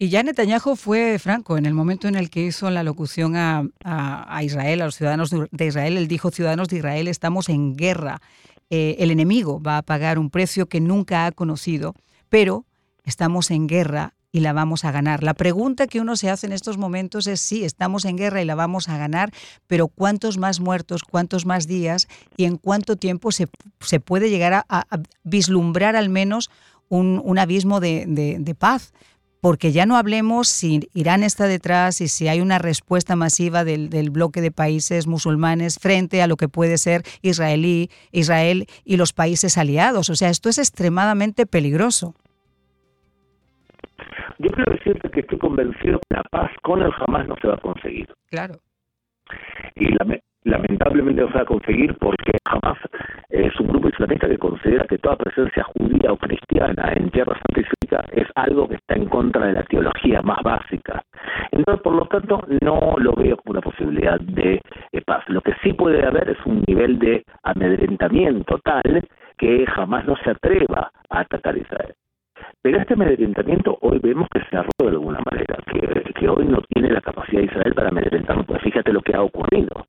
Y 0.00 0.10
ya 0.10 0.22
Netanyahu 0.22 0.76
fue 0.76 1.18
franco 1.18 1.58
en 1.58 1.66
el 1.66 1.74
momento 1.74 2.06
en 2.06 2.14
el 2.14 2.30
que 2.30 2.44
hizo 2.44 2.70
la 2.70 2.84
locución 2.84 3.34
a, 3.34 3.64
Israel, 4.42 4.82
a 4.82 4.84
los 4.84 4.94
ciudadanos 4.94 5.30
de 5.30 5.66
Israel. 5.66 5.96
Él 5.96 6.06
dijo, 6.06 6.30
ciudadanos 6.30 6.68
de 6.68 6.76
Israel, 6.76 7.08
estamos 7.08 7.48
en 7.48 7.74
guerra. 7.74 8.22
Eh, 8.70 8.94
el 9.00 9.10
enemigo 9.10 9.60
va 9.60 9.78
a 9.78 9.82
pagar 9.82 10.20
un 10.20 10.30
precio 10.30 10.68
que 10.68 10.80
nunca 10.80 11.26
ha 11.26 11.32
conocido, 11.32 11.96
pero 12.28 12.64
estamos 13.02 13.50
en 13.50 13.66
guerra 13.66 14.14
y 14.30 14.38
la 14.38 14.52
vamos 14.52 14.84
a 14.84 14.92
ganar. 14.92 15.24
La 15.24 15.34
pregunta 15.34 15.88
que 15.88 16.00
uno 16.00 16.14
se 16.14 16.30
hace 16.30 16.46
en 16.46 16.52
estos 16.52 16.78
momentos 16.78 17.26
es 17.26 17.40
sí, 17.40 17.64
estamos 17.64 18.04
en 18.04 18.16
guerra 18.16 18.40
y 18.40 18.44
la 18.44 18.54
vamos 18.54 18.88
a 18.88 18.98
ganar, 18.98 19.32
pero 19.66 19.88
¿cuántos 19.88 20.38
más 20.38 20.60
muertos, 20.60 21.02
cuántos 21.02 21.44
más 21.44 21.66
días 21.66 22.06
y 22.36 22.44
en 22.44 22.56
cuánto 22.56 22.94
tiempo 22.94 23.32
se, 23.32 23.48
puede 23.98 24.30
llegar 24.30 24.64
a, 24.68 24.86
vislumbrar 25.24 25.96
al 25.96 26.08
menos 26.08 26.50
un, 26.88 27.36
abismo 27.36 27.80
de 27.80 28.56
paz? 28.56 28.92
Porque 29.40 29.72
ya 29.72 29.86
no 29.86 29.96
hablemos 29.96 30.48
si 30.48 30.80
Irán 30.94 31.22
está 31.22 31.46
detrás 31.46 32.00
y 32.00 32.08
si 32.08 32.28
hay 32.28 32.40
una 32.40 32.58
respuesta 32.58 33.16
masiva 33.16 33.64
del, 33.64 34.10
bloque 34.10 34.40
de 34.40 34.50
países 34.50 35.06
musulmanes 35.06 35.78
frente 35.78 36.22
a 36.22 36.26
lo 36.26 36.36
que 36.36 36.48
puede 36.48 36.78
ser 36.78 37.02
israelí, 37.22 37.90
Israel 38.12 38.66
y 38.84 38.96
los 38.96 39.12
países 39.12 39.58
aliados. 39.58 40.10
O 40.10 40.14
sea, 40.14 40.30
esto 40.30 40.48
es 40.48 40.58
extremadamente 40.58 41.46
peligroso. 41.46 42.14
Yo 44.38 44.50
quiero 44.52 44.72
decirte 44.72 45.10
que 45.10 45.20
estoy 45.20 45.38
convencido 45.38 45.98
que 46.08 46.16
la 46.16 46.22
paz 46.30 46.50
con 46.62 46.80
el 46.82 46.92
Hamas 46.98 47.26
no 47.26 47.34
se 47.40 47.48
va 47.48 47.54
a 47.54 47.60
conseguir. 47.60 48.08
Claro. 48.30 48.54
Y 49.74 49.86
la, 49.92 50.20
lamentablemente 50.44 51.22
no 51.22 51.28
se 51.28 51.34
va 51.34 51.42
a 51.42 51.46
conseguir 51.46 51.94
porque 51.98 52.32
jamás 52.48 52.78
es 53.28 53.58
un 53.60 53.68
grupo 53.68 53.88
islamista 53.88 54.28
que 54.28 54.38
considera 54.38 54.86
que 54.86 54.98
toda 54.98 55.16
presencia 55.16 55.64
judía 55.64 56.12
o 56.12 56.16
cristiana 56.16 56.92
en 56.94 57.10
tierra 57.10 57.34
santa 57.34 57.60
es 58.12 58.28
algo 58.34 58.68
que 58.68 58.76
está 58.76 58.94
en 58.94 59.06
contra 59.06 59.46
de 59.46 59.52
la 59.54 59.62
teología 59.64 60.22
más 60.22 60.42
básica. 60.42 61.02
Entonces, 61.50 61.82
por 61.82 61.94
lo 61.94 62.06
tanto, 62.06 62.42
no 62.62 62.94
lo 62.98 63.12
veo 63.14 63.36
como 63.36 63.52
una 63.52 63.60
posibilidad 63.60 64.20
de 64.20 64.60
paz. 65.06 65.24
Lo 65.28 65.40
que 65.40 65.54
sí 65.62 65.72
puede 65.72 66.04
haber 66.04 66.28
es 66.30 66.38
un 66.44 66.62
nivel 66.66 66.98
de 66.98 67.24
amedrentamiento 67.42 68.58
tal 68.58 69.06
que 69.38 69.64
jamás 69.66 70.04
no 70.06 70.16
se 70.24 70.30
atreva 70.30 70.90
a 71.10 71.20
atacar 71.20 71.56
Israel. 71.56 71.94
Pero 72.62 72.78
este 72.78 72.94
amedrentamiento 72.94 73.78
hoy 73.82 74.00
vemos 74.00 74.28
que 74.32 74.40
se 74.50 74.56
ha 74.56 74.62
roto 74.62 74.84
de 74.84 74.90
alguna 74.90 75.20
manera, 75.30 75.56
que, 75.72 76.12
que 76.14 76.28
hoy 76.28 76.44
no 76.44 76.60
tiene 76.74 76.90
la 76.90 77.00
capacidad 77.00 77.40
de 77.40 77.46
Israel 77.46 77.74
para 77.74 77.88
amedrentarnos, 77.88 78.46
pues 78.46 78.60
fíjate 78.62 78.92
lo 78.92 79.00
que 79.00 79.14
ha 79.14 79.22
ocurrido. 79.22 79.86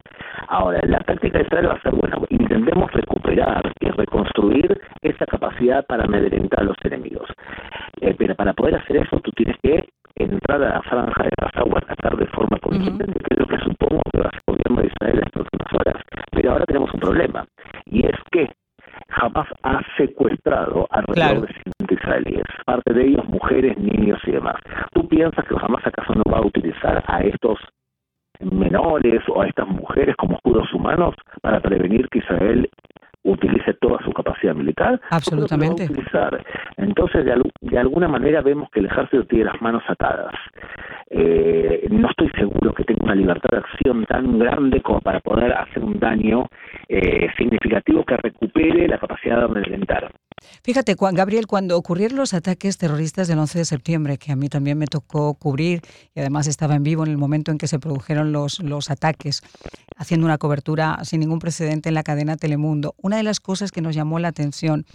Ahora, 0.48 0.80
la 0.84 1.00
táctica 1.00 1.40
de 1.40 1.46
Israel 1.46 1.70
va 1.70 1.74
a 1.74 1.82
ser 1.82 1.94
buena. 1.94 2.18
Intentemos 2.30 2.92
recuperar 2.92 3.72
y 3.80 3.90
reconstruir 3.90 4.80
esa 5.02 5.26
capacidad 5.26 5.86
para 5.88 6.04
amedrentar 6.04 6.62
a 6.62 6.64
los 6.64 6.78
enemigos. 6.84 7.28
Eh, 8.02 8.16
pero 8.18 8.36
para 8.36 8.54
poder 8.54 8.76
hacer 8.76 8.98
eso, 8.98 9.20
tú 9.20 9.32
tienes 9.32 9.58
que 9.64 9.90
entrar 10.16 10.62
a 10.64 10.76
la 10.76 10.82
franja 10.84 11.24
de 11.24 11.30
Gaza 11.42 11.64
o 11.64 11.78
atacar 11.78 12.18
de 12.18 12.28
forma 12.28 12.60
contundente, 12.60 13.20
que 13.20 13.34
es 13.34 13.40
lo 13.40 13.48
que 13.48 13.58
supongo 13.64 14.02
que 14.12 14.20
va 14.20 14.26
a 14.26 14.28
hacer 14.30 14.42
el 14.48 14.54
gobierno 14.56 14.82
de 14.82 14.88
Israel 14.88 15.14
en 15.14 15.22
las 15.22 15.32
próximas 15.32 15.74
horas. 15.74 16.04
Pero 16.32 16.52
ahora 16.52 16.66
tenemos 16.66 16.94
un 16.94 17.00
problema, 17.00 17.46
y 17.86 18.06
es 18.06 18.16
que 18.32 18.48
jamás 19.34 19.48
ha 19.64 19.82
secuestrado 19.98 20.88
alrededor 20.90 21.48
de 21.48 21.54
50 21.80 21.94
israelíes, 21.94 22.44
parte 22.66 22.94
de 22.94 23.08
ellos 23.08 23.28
mujeres, 23.28 23.78
niños 23.78 24.20
y 24.26 24.32
demás. 24.32 24.56
¿tú 24.94 25.08
piensas 25.08 25.46
que 25.48 25.56
jamás 25.56 25.86
acaso 25.86 26.14
no 26.14 26.24
va 26.32 26.40
a 26.40 26.46
utilizar 26.46 27.04
a 27.08 27.22
estos 27.22 27.60
menores 28.40 29.22
o 29.28 29.42
a 29.42 29.48
estas 29.48 29.68
mujeres 29.68 30.16
como 30.16 30.36
escudos 30.36 30.72
humanos 30.74 31.14
para 31.42 31.60
prevenir 31.60 32.08
que 32.10 32.20
Israel 32.20 32.70
utilice 33.32 33.74
toda 33.76 34.00
su 34.04 34.12
capacidad 34.12 34.56
militar. 34.56 35.00
Absolutamente. 35.10 35.88
Entonces, 36.78 37.26
de, 37.26 37.42
de, 37.62 37.78
alguna 37.78 38.08
manera 38.08 38.42
vemos 38.42 38.70
que 38.72 38.80
el 38.80 38.88
ejército 38.88 39.26
tiene 39.26 39.46
las 39.46 39.62
manos 39.62 39.84
atadas. 39.88 40.34
Eh, 41.10 41.88
no 41.90 42.10
estoy 42.10 42.30
seguro 42.32 42.74
que 42.74 42.84
tenga 42.84 43.04
una 43.04 43.16
libertad 43.16 43.50
de 43.52 43.58
acción 43.58 44.06
tan 44.06 44.38
grande 44.38 44.82
como 44.82 45.02
para 45.02 45.20
poder 45.20 45.54
hacer 45.54 45.84
un 45.84 46.00
daño 46.00 46.48
eh, 46.88 47.28
significativo 47.38 48.04
que 48.04 48.18
recupere 48.18 48.88
la 48.88 48.98
capacidad 48.98 49.38
de 49.38 49.46
amedrentar. 49.46 50.12
Fíjate, 50.64 50.96
Juan 50.96 51.16
Gabriel, 51.16 51.48
cuando 51.48 51.78
ocurrieron 51.78 52.18
los 52.18 52.34
ataques 52.34 52.78
terroristas 52.78 53.28
del 53.28 53.40
11 53.40 53.60
de 53.60 53.66
septiembre, 53.66 54.18
que 54.18 54.32
a 54.32 54.36
mí 54.36 54.50
también 54.50 54.78
me 54.78 54.88
tocó 54.88 55.34
cubrir 55.34 55.82
y 56.14 56.20
además 56.20 56.48
estaba 56.48 56.76
en 56.76 56.84
vivo 56.84 57.04
en 57.04 57.12
el 57.12 57.18
momento 57.18 57.52
en 57.52 57.58
que 57.58 57.68
se 57.68 57.80
produjeron 57.80 58.32
los, 58.32 58.60
los 58.60 58.90
ataques, 58.90 59.42
haciendo 59.96 60.26
una 60.26 60.38
cobertura 60.38 61.00
sin 61.04 61.20
ningún 61.20 61.40
precedente 61.40 61.90
en 61.90 61.96
la 61.96 62.04
cadena 62.04 62.38
Telemundo, 62.38 62.96
una 62.98 63.18
de 63.18 63.24
las 63.24 63.40
cosas 63.40 63.72
que 63.72 63.82
nos 63.82 63.96
llamó 63.96 64.20
la 64.20 64.30
atención 64.30 64.86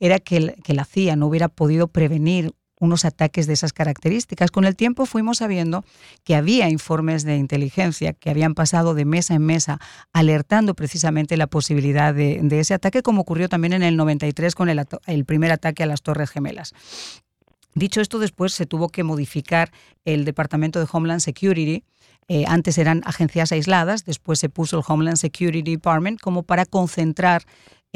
era 0.00 0.18
que, 0.18 0.54
que 0.62 0.74
la 0.74 0.84
CIA 0.84 1.16
no 1.16 1.26
hubiera 1.26 1.48
podido 1.48 1.88
prevenir 1.88 2.52
unos 2.84 3.04
ataques 3.04 3.46
de 3.46 3.54
esas 3.54 3.72
características. 3.72 4.50
Con 4.50 4.64
el 4.64 4.76
tiempo 4.76 5.06
fuimos 5.06 5.38
sabiendo 5.38 5.84
que 6.22 6.36
había 6.36 6.68
informes 6.68 7.24
de 7.24 7.36
inteligencia 7.36 8.12
que 8.12 8.30
habían 8.30 8.54
pasado 8.54 8.94
de 8.94 9.04
mesa 9.04 9.34
en 9.34 9.42
mesa 9.42 9.80
alertando 10.12 10.74
precisamente 10.74 11.36
la 11.36 11.46
posibilidad 11.46 12.14
de, 12.14 12.40
ese 12.60 12.74
ataque, 12.74 13.02
como 13.02 13.22
ocurrió 13.22 13.48
también 13.48 13.72
en 13.72 13.82
el 13.82 13.96
93 13.96 14.54
con 14.54 14.68
el, 14.68 15.24
primer 15.24 15.50
ataque 15.50 15.82
a 15.82 15.86
las 15.86 16.02
Torres 16.02 16.30
Gemelas. 16.30 16.72
Dicho 17.74 18.00
esto, 18.00 18.20
después 18.20 18.52
se 18.52 18.66
tuvo 18.66 18.88
que 18.88 19.02
modificar 19.02 19.72
el 20.04 20.24
Departamento 20.24 20.78
de 20.78 20.86
Homeland 20.90 21.20
Security. 21.20 21.82
Eh, 22.28 22.44
antes 22.46 22.78
eran 22.78 23.02
agencias 23.04 23.50
aisladas, 23.50 24.04
después 24.04 24.38
se 24.38 24.48
puso 24.48 24.78
el 24.78 24.84
Homeland 24.86 25.16
Security 25.16 25.72
Department 25.72 26.20
como 26.20 26.44
para 26.44 26.66
concentrar 26.66 27.42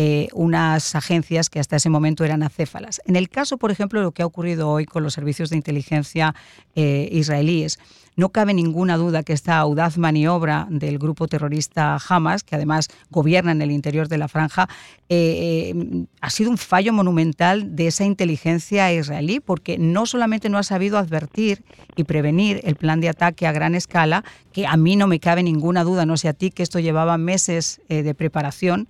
eh, 0.00 0.28
unas 0.32 0.94
agencias 0.94 1.50
que 1.50 1.58
hasta 1.58 1.74
ese 1.74 1.90
momento 1.90 2.24
eran 2.24 2.44
acéfalas. 2.44 3.02
En 3.04 3.16
el 3.16 3.28
caso, 3.28 3.58
por 3.58 3.72
ejemplo, 3.72 3.98
de 3.98 4.04
lo 4.04 4.12
que 4.12 4.22
ha 4.22 4.26
ocurrido 4.26 4.68
hoy 4.70 4.86
con 4.86 5.02
los 5.02 5.12
servicios 5.12 5.50
de 5.50 5.56
inteligencia 5.56 6.36
eh, 6.76 7.08
israelíes, 7.10 7.80
no 8.14 8.28
cabe 8.28 8.54
ninguna 8.54 8.96
duda 8.96 9.24
que 9.24 9.32
esta 9.32 9.58
audaz 9.58 9.98
maniobra 9.98 10.68
del 10.70 11.00
grupo 11.00 11.26
terrorista 11.26 11.98
Hamas, 12.08 12.44
que 12.44 12.54
además 12.54 12.86
gobierna 13.10 13.50
en 13.50 13.60
el 13.60 13.72
interior 13.72 14.06
de 14.06 14.18
la 14.18 14.28
franja, 14.28 14.68
eh, 15.08 15.74
ha 16.20 16.30
sido 16.30 16.50
un 16.50 16.58
fallo 16.58 16.92
monumental 16.92 17.74
de 17.74 17.88
esa 17.88 18.04
inteligencia 18.04 18.92
israelí, 18.92 19.40
porque 19.40 19.78
no 19.78 20.06
solamente 20.06 20.48
no 20.48 20.58
ha 20.58 20.62
sabido 20.62 20.96
advertir 20.96 21.64
y 21.96 22.04
prevenir 22.04 22.60
el 22.62 22.76
plan 22.76 23.00
de 23.00 23.08
ataque 23.08 23.48
a 23.48 23.52
gran 23.52 23.74
escala, 23.74 24.22
que 24.52 24.64
a 24.64 24.76
mí 24.76 24.94
no 24.94 25.08
me 25.08 25.18
cabe 25.18 25.42
ninguna 25.42 25.82
duda, 25.82 26.06
no 26.06 26.16
sé 26.16 26.28
a 26.28 26.34
ti, 26.34 26.52
que 26.52 26.62
esto 26.62 26.78
llevaba 26.78 27.18
meses 27.18 27.80
de 27.88 28.14
preparación, 28.14 28.86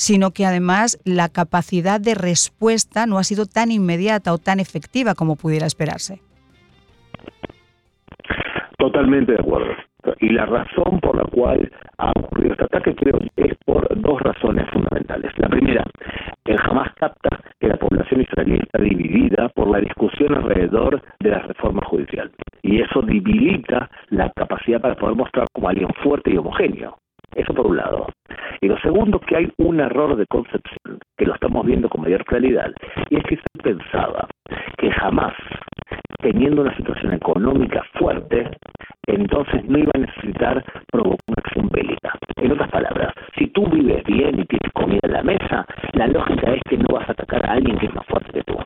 sino 0.00 0.30
que 0.30 0.46
además 0.46 0.98
la 1.04 1.28
capacidad 1.28 2.00
de 2.00 2.14
respuesta 2.14 3.04
no 3.04 3.18
ha 3.18 3.22
sido 3.22 3.44
tan 3.44 3.70
inmediata 3.70 4.32
o 4.32 4.38
tan 4.38 4.58
efectiva 4.58 5.14
como 5.14 5.36
pudiera 5.36 5.66
esperarse. 5.66 6.22
Totalmente 8.78 9.32
de 9.32 9.40
acuerdo. 9.40 9.74
Y 10.20 10.30
la 10.30 10.46
razón 10.46 11.00
por 11.00 11.16
la 11.18 11.24
cual 11.24 11.70
ha 11.98 12.12
ocurrido 12.12 12.52
este 12.52 12.64
ataque 12.64 12.94
creo 12.94 13.18
es 13.36 13.54
por 13.66 13.86
dos 14.00 14.22
razones 14.22 14.66
fundamentales. 14.72 15.32
La 15.36 15.50
primera, 15.50 15.84
el 16.46 16.56
jamás 16.56 16.88
capta 16.94 17.38
que 17.60 17.68
la 17.68 17.76
población 17.76 18.22
israelí 18.22 18.58
está 18.58 18.80
dividida 18.80 19.50
por 19.50 19.68
la 19.68 19.80
discusión 19.80 20.34
alrededor 20.34 21.02
de 21.20 21.28
la 21.28 21.40
reforma 21.40 21.82
judicial. 21.84 22.30
Y 22.62 22.80
eso 22.80 23.02
debilita 23.02 23.90
la 24.08 24.30
capacidad 24.30 24.80
para 24.80 24.96
poder 24.96 25.16
mostrar 25.16 25.46
como 25.52 25.68
alguien 25.68 25.90
fuerte 26.02 26.30
y 26.32 26.38
homogéneo. 26.38 26.96
Eso 27.34 27.54
por 27.54 27.66
un 27.66 27.76
lado. 27.76 28.06
Y 28.60 28.68
lo 28.68 28.78
segundo, 28.78 29.20
que 29.20 29.36
hay 29.36 29.52
un 29.58 29.80
error 29.80 30.16
de 30.16 30.26
concepción, 30.26 30.98
que 31.16 31.26
lo 31.26 31.34
estamos 31.34 31.64
viendo 31.64 31.88
con 31.88 32.02
mayor 32.02 32.24
claridad, 32.24 32.72
y 33.08 33.16
es 33.16 33.22
que 33.24 33.36
se 33.36 33.62
pensaba 33.62 34.28
que 34.78 34.90
jamás, 34.90 35.34
teniendo 36.20 36.62
una 36.62 36.76
situación 36.76 37.14
económica 37.14 37.82
fuerte, 37.98 38.50
entonces 39.06 39.64
no 39.64 39.78
iba 39.78 39.90
a 39.94 39.98
necesitar 39.98 40.64
provocar 40.90 41.18
una 41.28 41.36
acción 41.38 41.68
bélica. 41.70 42.18
En 42.36 42.52
otras 42.52 42.70
palabras, 42.70 43.12
si 43.36 43.46
tú 43.48 43.66
vives 43.66 44.04
bien 44.04 44.38
y 44.38 44.44
tienes 44.44 44.72
comida 44.74 45.00
en 45.02 45.12
la 45.12 45.22
mesa, 45.22 45.66
la 45.92 46.06
lógica 46.08 46.52
es 46.54 46.62
que 46.68 46.78
no 46.78 46.86
vas 46.92 47.08
a 47.08 47.12
atacar 47.12 47.44
a 47.46 47.52
alguien 47.52 47.78
que 47.78 47.86
es 47.86 47.94
más 47.94 48.06
fuerte 48.06 48.32
que 48.32 48.42
tú. 48.44 48.56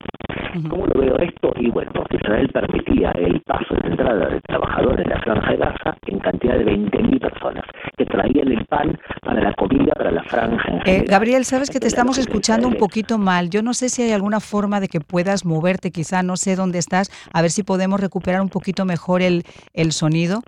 ¿Cómo 0.69 0.87
lo 0.87 1.01
veo 1.01 1.19
esto? 1.19 1.53
Y 1.57 1.71
bueno, 1.71 1.91
porque 1.95 2.17
Israel 2.17 2.49
permitía 2.53 3.11
el 3.13 3.41
paso 3.43 3.75
de 3.83 3.91
entrada 3.91 4.29
de 4.29 4.41
trabajadores 4.43 5.05
de 5.05 5.15
la 5.15 5.21
franja 5.21 5.51
de 5.51 5.57
Gaza 5.57 5.97
en 6.07 6.19
cantidad 6.21 6.59
de 6.59 6.65
20.000 6.65 7.21
personas 7.21 7.65
que 7.97 8.07
traían 8.07 8.49
el 8.49 8.65
pan 8.67 8.99
para 9.23 9.43
la 9.43 9.53
comida, 9.55 9.93
para 9.97 10.11
la 10.11 10.23
franja. 10.25 10.81
Eh, 10.87 11.05
Gabriel, 11.09 11.45
sabes 11.45 11.71
que 11.71 11.81
te 11.81 11.87
estamos 11.87 12.19
escuchando 12.19 12.69
un 12.69 12.77
poquito 12.77 13.19
mal. 13.19 13.51
Yo 13.51 13.63
no 13.63 13.75
sé 13.75 13.89
si 13.89 14.03
hay 14.03 14.13
alguna 14.13 14.41
forma 14.41 14.81
de 14.81 14.89
que 14.89 15.01
puedas 15.01 15.45
moverte, 15.45 15.91
quizá 15.91 16.23
no 16.23 16.37
sé 16.37 16.57
dónde 16.57 16.79
estás, 16.79 17.11
a 17.33 17.43
ver 17.43 17.51
si 17.51 17.63
podemos 17.63 18.01
recuperar 18.01 18.41
un 18.41 18.49
poquito 18.49 18.85
mejor 18.85 19.23
el, 19.23 19.45
el 19.73 19.93
sonido. 19.93 20.43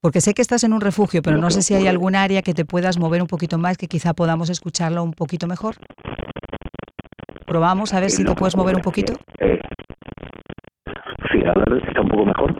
Porque 0.00 0.20
sé 0.20 0.34
que 0.34 0.42
estás 0.42 0.62
en 0.62 0.72
un 0.72 0.80
refugio, 0.80 1.22
pero 1.22 1.38
no 1.38 1.50
sé 1.50 1.62
si 1.62 1.74
hay 1.74 1.88
algún 1.88 2.14
área 2.14 2.42
que 2.42 2.54
te 2.54 2.64
puedas 2.64 2.98
mover 2.98 3.22
un 3.22 3.28
poquito 3.28 3.58
más, 3.58 3.76
que 3.76 3.88
quizá 3.88 4.14
podamos 4.14 4.50
escucharlo 4.50 5.02
un 5.02 5.12
poquito 5.12 5.48
mejor. 5.48 5.76
Probamos 7.46 7.94
a 7.94 8.00
ver 8.00 8.10
si 8.10 8.24
te 8.24 8.34
puedes 8.34 8.56
mover 8.56 8.76
un 8.76 8.82
poquito. 8.82 9.14
Eh, 9.38 9.60
sí, 11.30 11.38
a 11.44 11.52
ver 11.70 11.80
si 11.82 11.88
está 11.88 12.00
un 12.00 12.08
poco 12.08 12.26
mejor. 12.26 12.54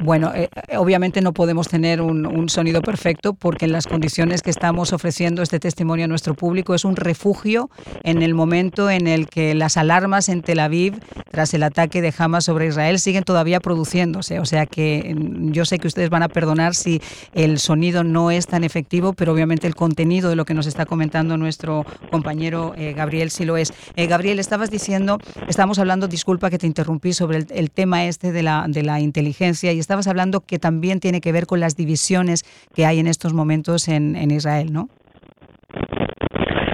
Bueno, 0.00 0.32
eh, 0.34 0.48
eh, 0.68 0.76
obviamente 0.78 1.20
no 1.20 1.32
podemos 1.32 1.68
tener 1.68 2.00
un, 2.00 2.48
sonido 2.48 2.80
perfecto 2.82 3.34
porque 3.34 3.64
en 3.64 3.72
las 3.72 3.86
condiciones 3.86 4.42
que 4.42 4.50
estamos 4.50 4.92
ofreciendo 4.92 5.42
este 5.42 5.60
testimonio 5.60 6.04
a 6.04 6.08
nuestro 6.08 6.34
público 6.34 6.74
es 6.74 6.84
un 6.84 6.96
refugio 6.96 7.70
en 8.02 8.22
el 8.22 8.34
momento 8.34 8.90
en 8.90 9.06
el 9.06 9.28
que 9.28 9.54
las 9.54 9.76
alarmas 9.76 10.28
en 10.28 10.42
Tel 10.42 10.60
Aviv 10.60 11.00
tras 11.30 11.52
el 11.54 11.62
ataque 11.62 12.00
de 12.00 12.14
Hamas 12.16 12.44
sobre 12.44 12.66
Israel 12.66 12.98
siguen 12.98 13.24
todavía 13.24 13.60
produciéndose. 13.60 14.40
O 14.40 14.44
sea 14.44 14.66
que 14.66 15.14
mm, 15.14 15.52
yo 15.52 15.64
sé 15.64 15.78
que 15.78 15.86
ustedes 15.86 16.10
van 16.10 16.22
a 16.22 16.28
perdonar 16.28 16.74
si 16.74 17.00
el 17.34 17.58
sonido 17.58 18.04
no 18.04 18.30
es 18.30 18.46
tan 18.46 18.64
efectivo, 18.64 19.12
pero 19.12 19.32
obviamente 19.32 19.66
el 19.66 19.74
contenido 19.74 20.30
de 20.30 20.36
lo 20.36 20.44
que 20.44 20.54
nos 20.54 20.66
está 20.66 20.86
comentando 20.86 21.36
nuestro 21.36 21.84
compañero 22.10 22.74
eh, 22.76 22.94
Gabriel 22.94 23.30
sí 23.30 23.44
lo 23.44 23.56
es. 23.56 23.72
Gabriel, 23.96 24.38
estabas 24.38 24.70
diciendo, 24.70 25.18
estamos 25.48 25.78
hablando, 25.78 26.08
disculpa 26.08 26.50
que 26.50 26.58
te 26.58 26.66
interrumpí, 26.66 27.12
sobre 27.12 27.46
el, 27.48 27.70
tema 27.70 28.04
este 28.04 28.32
de 28.32 28.42
la, 28.42 28.66
de 28.68 28.82
la 28.82 29.00
inteligencia 29.00 29.73
y 29.74 29.78
estabas 29.78 30.06
hablando 30.06 30.40
que 30.40 30.58
también 30.58 31.00
tiene 31.00 31.20
que 31.20 31.32
ver 31.32 31.46
con 31.46 31.60
las 31.60 31.76
divisiones 31.76 32.44
que 32.74 32.86
hay 32.86 32.98
en 32.98 33.06
estos 33.06 33.34
momentos 33.34 33.88
en, 33.88 34.30
Israel, 34.30 34.72
¿no? 34.72 34.88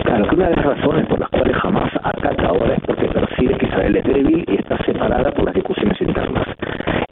Claro, 0.04 0.28
que 0.28 0.36
una 0.36 0.48
de 0.48 0.56
las 0.56 0.64
razones 0.64 1.06
por 1.06 1.18
las 1.18 1.28
cuales 1.30 1.56
jamás 1.56 1.92
ataca 2.02 2.46
ahora 2.46 2.74
es 2.74 2.80
porque 2.86 3.06
percibe 3.06 3.58
que 3.58 3.66
Israel 3.66 3.96
es 3.96 4.04
débil 4.04 4.44
y 4.48 4.54
está 4.56 4.76
separada 4.84 5.30
por 5.32 5.44
las 5.44 5.54
discusiones 5.54 6.00
internas. 6.00 6.46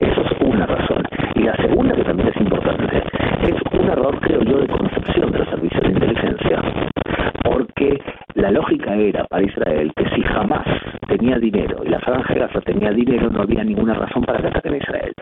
Eso 0.00 0.22
es 0.22 0.40
una 0.40 0.66
razón. 0.66 1.02
Y 1.34 1.42
la 1.42 1.56
segunda, 1.56 1.94
que 1.94 2.04
también 2.04 2.28
es 2.28 2.36
importante, 2.40 3.02
es 3.42 3.80
un 3.80 3.88
error, 3.88 4.18
creo 4.20 4.42
yo, 4.42 4.58
de 4.58 4.68
concepción 4.68 5.32
de 5.32 5.38
los 5.38 5.48
servicios 5.48 5.82
de 5.82 5.88
inteligencia. 5.88 6.62
Porque 7.44 8.00
la 8.34 8.50
lógica 8.50 8.94
era 8.94 9.24
para 9.24 9.42
Israel 9.42 9.92
que 9.96 10.08
si 10.14 10.22
jamás 10.22 10.66
tenía 11.08 11.38
dinero 11.38 11.82
y 11.84 11.88
la 11.88 12.00
Franja 12.00 12.34
tenía 12.64 12.90
dinero, 12.90 13.30
no 13.30 13.42
había 13.42 13.64
ninguna 13.64 13.94
razón 13.94 14.22
para 14.22 14.40
que 14.40 14.48
ataquen 14.48 14.74
a 14.74 14.76
Israel. 14.76 15.12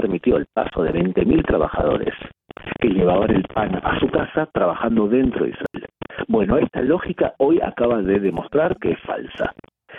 Permitió 0.00 0.38
el 0.38 0.46
paso 0.46 0.82
de 0.82 0.94
20.000 0.94 1.44
trabajadores 1.44 2.14
que 2.80 2.88
llevaban 2.88 3.32
el 3.32 3.42
pan 3.42 3.78
a 3.84 4.00
su 4.00 4.08
casa 4.08 4.46
trabajando 4.46 5.06
dentro 5.08 5.44
de 5.44 5.50
Israel. 5.50 5.86
Bueno, 6.26 6.56
esta 6.56 6.80
lógica 6.80 7.34
hoy 7.36 7.60
acaba 7.60 8.00
de 8.00 8.18
demostrar 8.18 8.78
que 8.78 8.92
es 8.92 9.00
falsa 9.00 9.52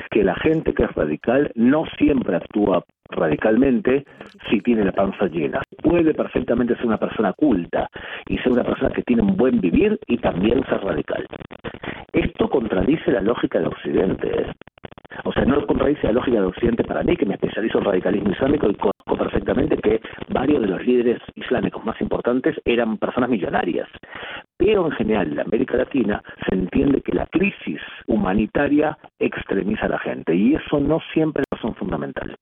que 0.09 0.23
la 0.23 0.33
gente 0.35 0.73
que 0.73 0.85
es 0.85 0.95
radical 0.95 1.51
no 1.53 1.83
siempre 1.99 2.35
actúa 2.35 2.83
radicalmente 3.09 4.05
si 4.49 4.59
tiene 4.61 4.85
la 4.85 4.91
panza 4.91 5.27
llena. 5.27 5.61
Puede 5.83 6.15
perfectamente 6.15 6.75
ser 6.77 6.87
una 6.87 6.97
persona 6.97 7.33
culta 7.33 7.87
y 8.27 8.39
ser 8.39 8.53
una 8.53 8.63
persona 8.63 8.89
que 8.89 9.03
tiene 9.03 9.21
un 9.21 9.37
buen 9.37 9.61
vivir 9.61 9.99
y 10.07 10.17
también 10.17 10.63
ser 10.65 10.81
radical. 10.83 11.27
Esto 12.11 12.49
contradice 12.49 13.11
la 13.11 13.21
lógica 13.21 13.59
de 13.59 13.67
Occidente. 13.67 14.53
O 15.23 15.33
sea, 15.33 15.45
no 15.45 15.65
contradice 15.65 16.07
la 16.07 16.13
lógica 16.13 16.39
de 16.39 16.45
Occidente 16.45 16.83
para 16.83 17.03
mí, 17.03 17.15
que 17.15 17.25
me 17.25 17.35
especializo 17.35 17.79
en 17.79 17.85
radicalismo 17.85 18.31
islámico 18.31 18.69
y 18.69 18.75
conozco 18.75 19.17
perfectamente 19.17 19.77
que 19.77 20.01
varios 20.29 20.61
de 20.61 20.67
los 20.67 20.85
líderes 20.85 21.19
islámicos 21.35 21.83
más 21.85 21.99
importantes 22.01 22.55
eran 22.65 22.97
personas 22.97 23.29
millonarias. 23.29 23.87
Pero 24.57 24.85
en 24.85 24.91
general 24.93 25.31
en 25.31 25.39
América 25.39 25.77
Latina 25.77 26.23
se 26.47 26.55
entiende 26.55 27.01
que 27.01 27.13
la 27.13 27.27
crisis 27.27 27.81
humanitaria 28.07 28.97
extremiza 29.19 29.85
a 29.85 29.89
la 29.89 29.99
gente 29.99 30.35
y 30.35 30.55
eso 30.55 30.79
no 30.79 30.99
siempre 31.13 31.43
es 31.43 31.57
razón 31.57 31.75
fundamental. 31.75 32.35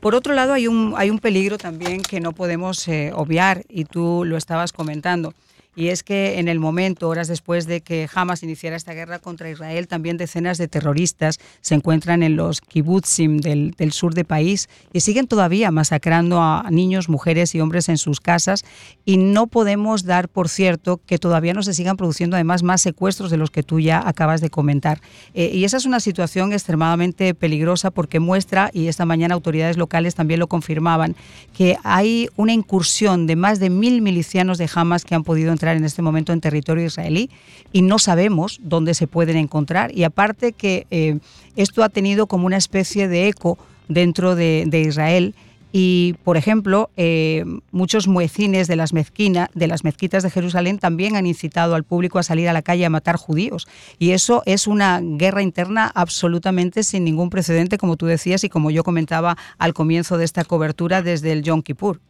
Por 0.00 0.16
otro 0.16 0.34
lado, 0.34 0.52
hay 0.52 0.66
un, 0.66 0.94
hay 0.96 1.10
un 1.10 1.20
peligro 1.20 1.58
también 1.58 2.02
que 2.02 2.20
no 2.20 2.32
podemos 2.32 2.88
eh, 2.88 3.12
obviar 3.14 3.58
y 3.68 3.84
tú 3.84 4.24
lo 4.26 4.36
estabas 4.36 4.72
comentando 4.72 5.32
y 5.74 5.88
es 5.88 6.02
que 6.02 6.38
en 6.38 6.48
el 6.48 6.60
momento, 6.60 7.08
horas 7.08 7.28
después 7.28 7.66
de 7.66 7.80
que 7.80 8.08
Hamas 8.14 8.42
iniciara 8.42 8.76
esta 8.76 8.92
guerra 8.92 9.18
contra 9.18 9.50
Israel, 9.50 9.88
también 9.88 10.18
decenas 10.18 10.58
de 10.58 10.68
terroristas 10.68 11.38
se 11.60 11.74
encuentran 11.74 12.22
en 12.22 12.36
los 12.36 12.60
kibbutzim 12.60 13.38
del, 13.38 13.74
sur 13.92 14.12
del 14.14 14.26
país 14.26 14.68
y 14.92 15.00
siguen 15.00 15.26
todavía 15.26 15.70
masacrando 15.70 16.42
a 16.42 16.66
niños, 16.70 17.08
mujeres 17.08 17.54
y 17.54 17.60
hombres 17.60 17.88
en 17.88 17.96
sus 17.96 18.20
casas 18.20 18.64
y 19.04 19.16
no 19.16 19.46
podemos 19.46 20.04
dar 20.04 20.28
por 20.28 20.48
cierto 20.48 21.00
que 21.06 21.18
todavía 21.18 21.54
no 21.54 21.62
se 21.62 21.72
sigan 21.72 21.96
produciendo 21.96 22.36
además 22.36 22.62
más 22.62 22.82
secuestros 22.82 23.30
de 23.30 23.38
los 23.38 23.50
que 23.50 23.62
tú 23.62 23.80
ya 23.80 24.06
acabas 24.06 24.40
de 24.40 24.50
comentar. 24.50 25.00
Eh, 25.32 25.52
y 25.54 25.64
esa 25.64 25.78
es 25.78 25.86
una 25.86 26.00
situación 26.00 26.52
extremadamente 26.52 27.34
peligrosa 27.34 27.90
porque 27.90 28.20
muestra, 28.20 28.70
y 28.74 28.88
esta 28.88 29.06
mañana 29.06 29.34
autoridades 29.34 29.78
locales 29.78 30.14
también 30.14 30.40
lo 30.40 30.48
confirmaban, 30.48 31.16
que 31.56 31.76
hay 31.82 32.28
una 32.36 32.52
incursión 32.52 33.26
de 33.26 33.36
más 33.36 33.58
de 33.58 33.70
mil 33.70 34.02
milicianos 34.02 34.58
de 34.58 34.68
Hamas 34.74 35.04
que 35.04 35.14
han 35.14 35.24
podido 35.24 35.52
en 35.68 35.84
este 35.84 36.02
momento 36.02 36.32
en 36.32 36.40
territorio 36.40 36.84
israelí 36.84 37.30
y 37.72 37.82
no 37.82 37.98
sabemos 37.98 38.60
dónde 38.62 38.94
se 38.94 39.06
pueden 39.06 39.36
encontrar. 39.36 39.96
Y 39.96 40.04
aparte 40.04 40.52
que 40.52 40.86
eh, 40.90 41.18
esto 41.56 41.82
ha 41.82 41.88
tenido 41.88 42.26
como 42.26 42.46
una 42.46 42.56
especie 42.56 43.08
de 43.08 43.28
eco 43.28 43.58
dentro 43.88 44.34
de, 44.34 44.84
Israel. 44.86 45.34
Y, 45.74 46.16
por 46.22 46.36
ejemplo, 46.36 46.90
eh, 46.98 47.44
muchos 47.70 48.06
muecines 48.06 48.68
de 48.68 48.76
las, 48.76 48.92
mezquina, 48.92 49.50
de 49.54 49.66
las 49.66 49.84
mezquitas 49.84 50.22
de 50.22 50.30
Jerusalén 50.30 50.78
también 50.78 51.16
han 51.16 51.26
incitado 51.26 51.74
al 51.74 51.84
público 51.84 52.18
a 52.18 52.22
salir 52.22 52.48
a 52.48 52.52
la 52.52 52.60
calle 52.60 52.84
a 52.84 52.90
matar 52.90 53.16
judíos. 53.16 53.66
Y 53.98 54.10
eso 54.10 54.42
es 54.44 54.66
una 54.66 55.00
guerra 55.02 55.42
interna 55.42 55.90
absolutamente 55.94 56.82
sin 56.82 57.04
ningún 57.04 57.30
precedente, 57.30 57.78
como 57.78 57.96
tú 57.96 58.04
decías 58.04 58.44
y 58.44 58.50
como 58.50 58.70
yo 58.70 58.84
comentaba 58.84 59.38
al 59.58 59.72
comienzo 59.72 60.18
de 60.18 60.26
esta 60.26 60.44
cobertura 60.44 61.00
desde 61.00 61.32
el 61.32 61.42
Yom 61.42 61.62
Kippur. 61.62 62.00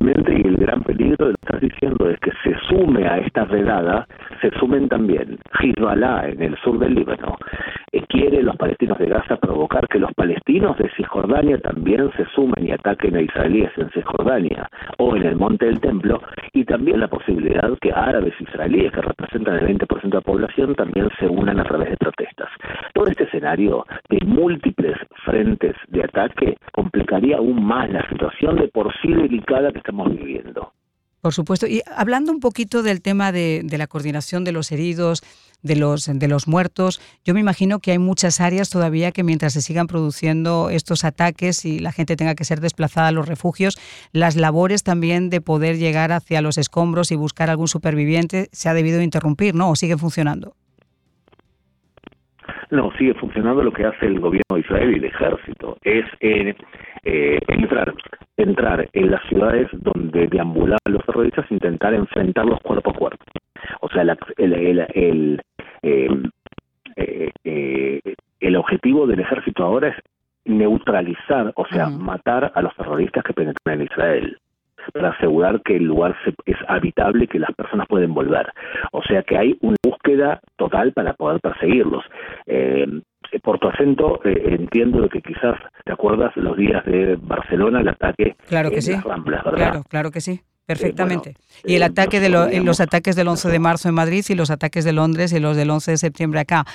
Y 0.00 0.46
el 0.46 0.56
gran 0.56 0.82
peligro 0.82 1.26
de 1.26 1.32
lo 1.32 1.36
que 1.36 1.46
estás 1.46 1.60
diciendo 1.60 2.10
es 2.10 2.18
que 2.20 2.32
se 2.42 2.56
sume 2.68 3.06
a 3.06 3.18
esta 3.18 3.44
redada, 3.44 4.06
se 4.40 4.50
sumen 4.58 4.88
también 4.88 5.38
Hezbollah 5.60 6.28
en 6.28 6.42
el 6.42 6.56
sur 6.58 6.78
del 6.78 6.94
Líbano, 6.94 7.38
quiere 8.02 8.42
los 8.42 8.56
palestinos 8.56 8.98
de 8.98 9.06
Gaza 9.06 9.36
provocar 9.36 9.86
que 9.88 9.98
los 9.98 10.12
palestinos 10.14 10.76
de 10.78 10.90
Cisjordania 10.96 11.58
también 11.58 12.10
se 12.16 12.24
sumen 12.34 12.66
y 12.66 12.72
ataquen 12.72 13.16
a 13.16 13.22
israelíes 13.22 13.70
en 13.76 13.90
Cisjordania 13.90 14.68
o 14.98 15.16
en 15.16 15.22
el 15.24 15.36
Monte 15.36 15.66
del 15.66 15.80
Templo, 15.80 16.20
y 16.52 16.64
también 16.64 17.00
la 17.00 17.08
posibilidad 17.08 17.70
que 17.80 17.92
árabes 17.92 18.34
israelíes, 18.40 18.92
que 18.92 19.00
representan 19.00 19.56
el 19.56 19.78
20% 19.78 20.02
de 20.02 20.08
la 20.08 20.20
población, 20.20 20.74
también 20.74 21.08
se 21.18 21.26
unan 21.26 21.60
a 21.60 21.64
través 21.64 21.90
de 21.90 21.96
protestas. 21.96 22.48
Todo 22.92 23.06
este 23.06 23.24
escenario 23.24 23.84
de 24.08 24.18
múltiples 24.26 24.96
frentes 25.24 25.74
de 25.88 26.04
ataque 26.04 26.56
complicaría 26.72 27.36
aún 27.36 27.64
más 27.64 27.90
la 27.90 28.08
situación 28.08 28.56
de 28.56 28.68
por 28.68 28.92
sí 29.00 29.12
delicada 29.12 29.72
que 29.72 29.78
estamos 29.78 30.10
viviendo. 30.10 30.72
Por 31.24 31.32
supuesto. 31.32 31.66
Y 31.66 31.80
hablando 31.96 32.32
un 32.32 32.40
poquito 32.40 32.82
del 32.82 33.00
tema 33.00 33.32
de, 33.32 33.64
la 33.78 33.86
coordinación 33.86 34.44
de 34.44 34.52
los 34.52 34.70
heridos, 34.70 35.22
de 35.64 35.76
los, 35.76 36.06
de 36.06 36.28
los 36.28 36.46
muertos, 36.46 37.00
yo 37.24 37.34
me 37.34 37.40
imagino 37.40 37.80
que 37.80 37.90
hay 37.90 37.98
muchas 37.98 38.40
áreas 38.40 38.70
todavía 38.70 39.10
que 39.10 39.24
mientras 39.24 39.54
se 39.54 39.62
sigan 39.62 39.88
produciendo 39.88 40.70
estos 40.70 41.04
ataques 41.04 41.64
y 41.64 41.80
la 41.80 41.90
gente 41.90 42.14
tenga 42.14 42.36
que 42.36 42.44
ser 42.44 42.60
desplazada 42.60 43.08
a 43.08 43.12
los 43.12 43.26
refugios, 43.26 43.76
las 44.12 44.36
labores 44.36 44.84
también 44.84 45.30
de 45.30 45.40
poder 45.40 45.78
llegar 45.78 46.12
hacia 46.12 46.42
los 46.42 46.58
escombros 46.58 47.10
y 47.10 47.16
buscar 47.16 47.50
algún 47.50 47.68
superviviente 47.68 48.46
se 48.52 48.68
ha 48.68 48.74
debido 48.74 49.02
interrumpir, 49.02 49.54
¿no? 49.54 49.70
¿O 49.70 49.76
siguen 49.76 49.98
funcionando? 49.98 50.54
No, 52.70 52.90
sigue 52.98 53.14
funcionando 53.14 53.62
lo 53.62 53.72
que 53.72 53.84
hace 53.84 54.06
el 54.06 54.20
gobierno 54.20 54.54
de 54.54 54.60
Israel 54.60 54.92
y 54.92 54.98
el 54.98 55.04
ejército. 55.04 55.76
Es 55.82 56.04
eh, 56.20 56.54
eh, 57.04 57.38
entrar, 57.48 57.94
entrar 58.36 58.88
en 58.92 59.10
las 59.10 59.22
ciudades 59.28 59.68
donde 59.72 60.26
deambulaban 60.28 60.78
los 60.88 61.04
terroristas, 61.04 61.50
intentar 61.50 61.94
enfrentarlos 61.94 62.60
cuerpo 62.60 62.90
a 62.90 62.94
cuerpo. 62.94 63.24
O 63.80 63.88
sea, 63.88 64.02
el, 64.02 64.52
el, 64.94 65.42
el, 66.96 68.56
objetivo 68.56 69.06
del 69.06 69.20
ejército 69.20 69.64
ahora 69.64 69.88
es 69.88 69.96
neutralizar, 70.44 71.52
o 71.56 71.66
sea, 71.66 71.88
matar 71.88 72.52
a 72.54 72.62
los 72.62 72.74
terroristas 72.76 73.24
que 73.24 73.32
penetran 73.32 73.80
en 73.80 73.86
Israel 73.86 74.38
para 74.92 75.10
asegurar 75.10 75.62
que 75.62 75.76
el 75.76 75.84
lugar 75.84 76.14
es 76.44 76.56
habitable 76.68 77.24
y 77.24 77.28
que 77.28 77.38
las 77.38 77.54
personas 77.54 77.86
pueden 77.88 78.12
volver. 78.12 78.52
O 78.92 79.02
sea 79.02 79.22
que 79.22 79.38
hay 79.38 79.56
una 79.62 79.76
búsqueda 79.82 80.40
total 80.56 80.92
para 80.92 81.14
poder 81.14 81.40
perseguirlos. 81.40 82.04
Eh, 82.46 82.86
por 83.42 83.58
tu 83.58 83.68
acento 83.68 84.20
eh, 84.24 84.56
entiendo 84.58 85.00
lo 85.00 85.08
que 85.08 85.20
quizás 85.20 85.56
te 85.84 85.92
acuerdas 85.92 86.36
los 86.36 86.56
días 86.56 86.84
de 86.84 87.16
Barcelona, 87.20 87.80
el 87.80 87.88
ataque 87.88 88.36
claro 88.46 88.70
que 88.70 88.76
en 88.76 88.82
sí. 88.82 88.92
las 88.92 89.04
Ramblas, 89.04 89.42
Claro, 89.42 89.82
claro 89.88 90.10
que 90.10 90.20
sí. 90.20 90.40
Perfectamente. 90.66 91.36
y 91.64 91.74
el 91.74 91.82
eh, 91.82 91.86
ataque 91.86 92.20
de 92.20 92.28
los 92.30 92.80
ataques 92.80 93.16
del 93.16 93.28
11 93.28 93.48
de 93.50 93.58
marzo 93.58 93.88
en 93.88 93.94
Madrid 93.94 94.24
y 94.28 94.34
los 94.34 94.50
ataques 94.50 94.84
de 94.84 94.92
Londres 94.92 95.32
y 95.32 95.40
los 95.40 95.56
del 95.56 95.70
11 95.70 95.92
de 95.92 95.98
septiembre 95.98 96.40
acá. 96.40 96.66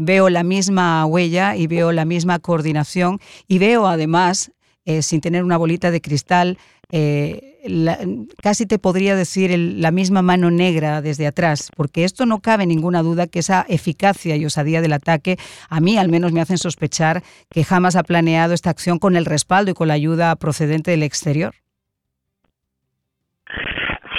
veo 0.00 0.28
la 0.30 0.42
misma 0.42 1.06
huella 1.06 1.56
y 1.56 1.66
veo 1.66 1.92
la 1.92 2.04
misma 2.04 2.38
coordinación 2.38 3.20
y 3.46 3.58
veo 3.58 3.86
además, 3.86 4.50
sin 5.00 5.20
tener 5.20 5.44
una 5.44 5.56
bolita 5.56 5.90
de 5.90 6.00
cristal, 6.00 6.58
eh, 6.90 7.54
casi 8.42 8.66
te 8.66 8.78
podría 8.78 9.16
decir 9.16 9.58
la 9.58 9.90
misma 9.90 10.22
mano 10.22 10.50
negra 10.50 11.00
desde 11.00 11.26
atrás, 11.26 11.70
porque 11.74 12.04
esto 12.04 12.26
no 12.26 12.40
cabe 12.40 12.66
ninguna 12.66 13.02
duda 13.02 13.26
que 13.26 13.38
esa 13.38 13.64
eficacia 13.68 14.36
y 14.36 14.44
osadía 14.44 14.82
del 14.82 14.92
ataque 14.92 15.38
a 15.70 15.80
mí 15.80 15.96
al 15.96 16.08
menos 16.08 16.32
me 16.32 16.40
hacen 16.40 16.58
sospechar 16.58 17.22
que 17.50 17.64
jamás 17.64 17.96
ha 17.96 18.02
planeado 18.02 18.52
esta 18.52 18.70
acción 18.70 18.98
con 18.98 19.16
el 19.16 19.24
respaldo 19.24 19.70
y 19.70 19.74
con 19.74 19.88
la 19.88 19.94
ayuda 19.94 20.36
procedente 20.36 20.90
del 20.90 21.02
exterior. 21.02 21.54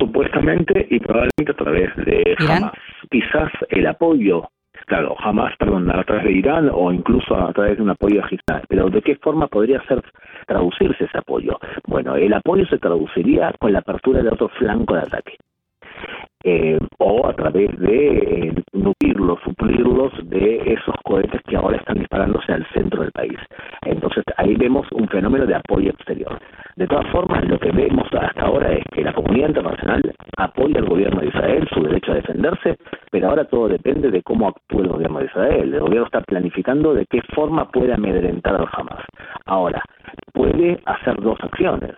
Supuestamente 0.05 0.87
y 0.89 0.99
probablemente 0.99 1.51
a 1.51 1.55
través 1.55 1.95
de 1.97 2.35
Hamas. 2.47 2.73
Quizás 3.09 3.51
el 3.69 3.87
apoyo 3.87 4.49
claro, 4.85 5.15
jamás, 5.15 5.55
perdón, 5.57 5.89
a 5.89 6.03
través 6.03 6.25
de 6.25 6.31
Irán 6.31 6.69
o 6.71 6.91
incluso 6.91 7.35
a 7.35 7.51
través 7.53 7.77
de 7.77 7.83
un 7.83 7.89
apoyo 7.89 8.21
a 8.23 8.61
Pero 8.67 8.89
¿de 8.89 9.01
qué 9.01 9.15
forma 9.15 9.47
podría 9.47 9.81
ser 9.87 10.01
traducirse 10.45 11.05
ese 11.05 11.17
apoyo? 11.17 11.59
Bueno, 11.87 12.15
el 12.15 12.33
apoyo 12.33 12.65
se 12.67 12.77
traduciría 12.77 13.51
con 13.59 13.73
la 13.73 13.79
apertura 13.79 14.21
de 14.21 14.29
otro 14.29 14.49
flanco 14.49 14.95
de 14.95 15.01
ataque. 15.01 15.37
Eh, 16.43 16.77
o 16.99 17.25
a 17.25 17.33
través 17.33 17.75
de 17.79 18.17
eh, 18.17 18.53
nutrirlos, 18.73 19.39
suplirlos 19.43 20.13
de 20.29 20.61
esos 20.73 20.93
cohetes 21.03 21.41
que 21.47 21.55
ahora 21.55 21.77
están 21.77 21.97
disparándose 21.97 22.51
al 22.53 22.67
centro 22.67 23.01
del 23.01 23.11
país. 23.11 23.39
Entonces 23.81 24.23
ahí 24.37 24.55
vemos 24.55 24.85
un 24.91 25.07
fenómeno 25.07 25.47
de 25.47 25.55
apoyo 25.55 25.89
exterior. 25.89 26.39
De 26.75 26.85
todas 26.85 27.07
formas, 27.07 27.43
lo 27.45 27.57
que 27.57 27.71
vemos 27.71 28.07
hasta 28.13 28.43
ahora 28.43 28.73
es 28.73 28.84
comunidad 29.35 29.49
internacional 29.49 30.01
apoya 30.37 30.79
al 30.79 30.87
gobierno 30.87 31.21
de 31.21 31.27
Israel, 31.27 31.67
su 31.73 31.83
derecho 31.83 32.11
a 32.11 32.15
defenderse, 32.15 32.77
pero 33.11 33.29
ahora 33.29 33.45
todo 33.45 33.67
depende 33.67 34.09
de 34.09 34.21
cómo 34.23 34.47
actúe 34.47 34.81
el 34.81 34.89
gobierno 34.89 35.19
de 35.19 35.25
Israel. 35.25 35.73
El 35.73 35.79
gobierno 35.81 36.05
está 36.05 36.21
planificando 36.21 36.93
de 36.93 37.05
qué 37.05 37.21
forma 37.33 37.69
puede 37.69 37.93
amedrentar 37.93 38.55
al 38.55 38.67
Hamas. 38.71 39.03
Ahora, 39.45 39.81
puede 40.33 40.79
hacer 40.85 41.15
dos 41.21 41.37
acciones. 41.41 41.95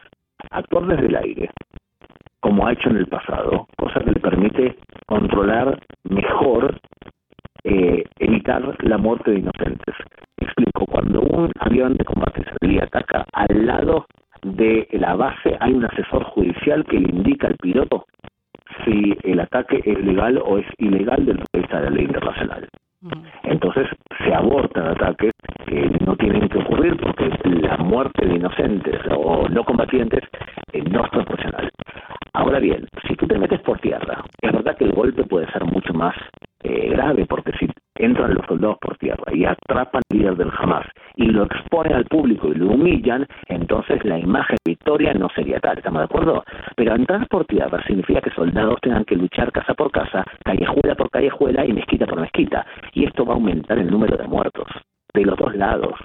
Actuar 0.50 0.88
desde 0.88 1.08
el 1.08 1.15
aire, 1.15 1.50
como 2.39 2.65
ha 2.65 2.73
hecho 2.73 2.89
en 2.89 2.97
el 2.97 3.08
pasado, 3.08 3.67
cosa 3.78 4.00
que 4.00 4.12
le 4.12 4.19
permite 4.19 4.76
controlar 5.06 5.80
mejor, 6.10 6.80
eh, 7.63 8.04
evitar 8.19 8.76
la 8.84 8.97
muerte 8.97 9.32
de 9.32 9.39
inocentes. 9.39 9.95
Explico, 10.38 10.86
cuando 10.86 11.21
un 11.21 11.52
avión 11.60 11.95
de 11.97 12.06
combate 12.06 12.41
israelí 12.41 12.80
ataca 12.80 13.26
al 13.34 13.65
lado 13.65 14.06
de 14.55 14.88
la 14.91 15.15
base 15.15 15.57
hay 15.60 15.73
un 15.73 15.86
asesor 15.86 16.23
judicial 16.23 16.86
que 16.86 16.99
le 16.99 17.10
indica 17.10 17.47
al 17.47 17.55
piloto 17.57 18.05
si 18.83 19.15
el 19.23 19.39
ataque 19.39 19.81
es 19.83 20.03
legal 20.03 20.41
o 20.43 20.57
es 20.57 20.65
ilegal 20.77 21.25
desde 21.25 21.31
el 21.31 21.38
punto 21.38 21.51
de 21.53 21.60
vista 21.60 21.77
de 21.77 21.83
la 21.83 21.95
ley 21.95 22.05
internacional. 22.05 22.67
Entonces 23.43 23.88
se 24.23 24.33
abortan 24.33 24.88
ataques 24.88 25.31
que 25.65 25.89
no 26.05 26.15
tienen 26.15 26.49
que 26.49 26.57
ocurrir 26.57 26.97
porque 26.97 27.29
la 27.43 27.77
muerte 27.77 28.25
de 28.25 28.36
inocentes 28.36 28.99
o 29.15 29.47
no 29.49 29.63
combatientes 29.63 30.23
eh, 30.73 30.81
no 30.89 31.05
es 31.05 31.10
proporcional. 31.12 31.69
Ahora 32.33 32.60
bien, 32.60 32.88
si 33.07 33.15
tú 33.15 33.27
te 33.27 33.38
metes 33.38 33.62
por 33.62 33.79
tierra, 33.79 34.23
es 34.41 34.51
verdad 34.51 34.75
que 34.77 34.86
el 34.86 34.93
golpe 34.93 35.23
puede 35.23 35.51
ser 35.51 35.63
mucho 35.65 35.93
más 35.93 36.15
eh, 36.63 36.89
grave 36.89 37.25
porque 37.25 37.51
si 37.60 37.69
entran 37.99 38.33
los 38.33 38.45
soldados 38.45 38.77
por 38.79 38.97
tierra 38.97 39.33
y 39.33 39.45
atrapan 39.45 40.01
al 40.10 40.17
líder 40.17 40.36
del 40.36 40.51
Hamas 40.57 40.86
y 41.15 41.25
lo 41.25 41.43
exponen 41.43 41.93
al 41.93 42.05
público 42.05 42.49
y 42.49 42.55
lo 42.55 42.67
humillan, 42.67 43.25
entonces 43.47 44.03
la 44.05 44.19
imagen 44.19 44.57
de 44.65 44.71
victoria 44.71 45.13
no 45.13 45.29
sería 45.29 45.60
tal, 45.60 45.77
¿estamos 45.77 45.99
de 46.01 46.05
acuerdo? 46.05 46.43
Pero 46.75 46.95
entrar 46.95 47.27
por 47.27 47.45
tierra 47.45 47.83
significa 47.86 48.21
que 48.21 48.31
soldados 48.31 48.79
tengan 48.81 49.05
que 49.05 49.15
luchar 49.15 49.51
casa 49.51 49.73
por 49.73 49.91
casa, 49.91 50.23
callejuela 50.43 50.95
por 50.95 51.10
callejuela 51.10 51.65
y 51.65 51.73
mezquita 51.73 52.05
por 52.05 52.19
mezquita, 52.19 52.65
y 52.93 53.05
esto 53.05 53.25
va 53.25 53.33
a 53.33 53.36
aumentar 53.36 53.77
el 53.77 53.89
número 53.89 54.17
de 54.17 54.27
muertos 54.27 54.67
de 55.13 55.25
los 55.25 55.38
dos 55.38 55.55
lados. 55.55 55.95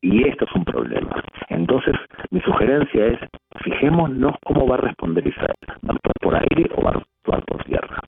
Y 0.00 0.26
esto 0.28 0.46
es 0.46 0.54
un 0.56 0.64
problema. 0.64 1.22
Entonces, 1.48 1.94
mi 2.30 2.40
sugerencia 2.40 3.06
es, 3.06 3.18
fijémonos 3.62 4.34
cómo 4.44 4.66
va 4.66 4.74
a 4.74 4.78
responder 4.78 5.24
Israel. 5.26 5.54
¿Va 5.88 5.92
a 5.92 5.96
actuar 5.96 6.14
por 6.20 6.34
aire 6.34 6.70
o 6.74 6.82
va 6.82 6.90
a 6.90 6.98
actuar 6.98 7.44
por 7.44 7.62
tierra? 7.64 8.00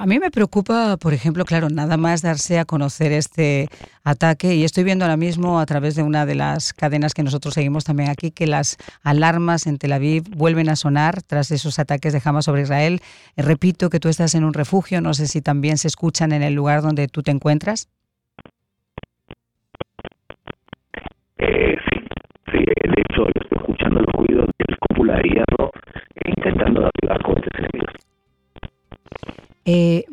A 0.00 0.06
mí 0.06 0.20
me 0.20 0.30
preocupa, 0.30 0.96
por 0.96 1.12
ejemplo, 1.12 1.44
claro, 1.44 1.70
nada 1.70 1.96
más 1.96 2.22
darse 2.22 2.60
a 2.60 2.64
conocer 2.64 3.10
este 3.10 3.68
ataque 4.04 4.54
y 4.54 4.62
estoy 4.62 4.84
viendo 4.84 5.04
ahora 5.04 5.16
mismo 5.16 5.58
a 5.58 5.66
través 5.66 5.96
de 5.96 6.04
una 6.04 6.24
de 6.24 6.36
las 6.36 6.72
cadenas 6.72 7.14
que 7.14 7.24
nosotros 7.24 7.54
seguimos 7.54 7.82
también 7.82 8.08
aquí 8.08 8.30
que 8.30 8.46
las 8.46 8.76
alarmas 9.02 9.66
en 9.66 9.76
Tel 9.76 9.92
Aviv 9.92 10.22
vuelven 10.36 10.68
a 10.68 10.76
sonar 10.76 11.24
tras 11.24 11.50
esos 11.50 11.80
ataques 11.80 12.12
de 12.12 12.22
Hamas 12.24 12.44
sobre 12.44 12.62
Israel. 12.62 13.00
Eh, 13.34 13.42
repito 13.42 13.90
que 13.90 13.98
tú 13.98 14.08
estás 14.08 14.36
en 14.36 14.44
un 14.44 14.54
refugio, 14.54 15.00
no 15.00 15.14
sé 15.14 15.26
si 15.26 15.42
también 15.42 15.78
se 15.78 15.88
escuchan 15.88 16.30
en 16.30 16.44
el 16.44 16.54
lugar 16.54 16.80
donde 16.80 17.08
tú 17.08 17.24
te 17.24 17.32
encuentras. 17.32 17.88
Eh, 21.38 21.76
sí, 21.90 22.00
sí, 22.52 22.58
de 22.58 23.02
hecho 23.02 23.26
estoy 23.34 23.58
escuchando 23.58 23.98
los 23.98 24.12
ruidos 24.14 24.46
del 24.58 24.76
de 25.08 25.28
hierro 25.28 25.72
e 26.14 26.30
intentando 26.36 26.88
cohetes 27.24 27.28
enemigos. 27.28 27.37
Eh, 29.70 30.06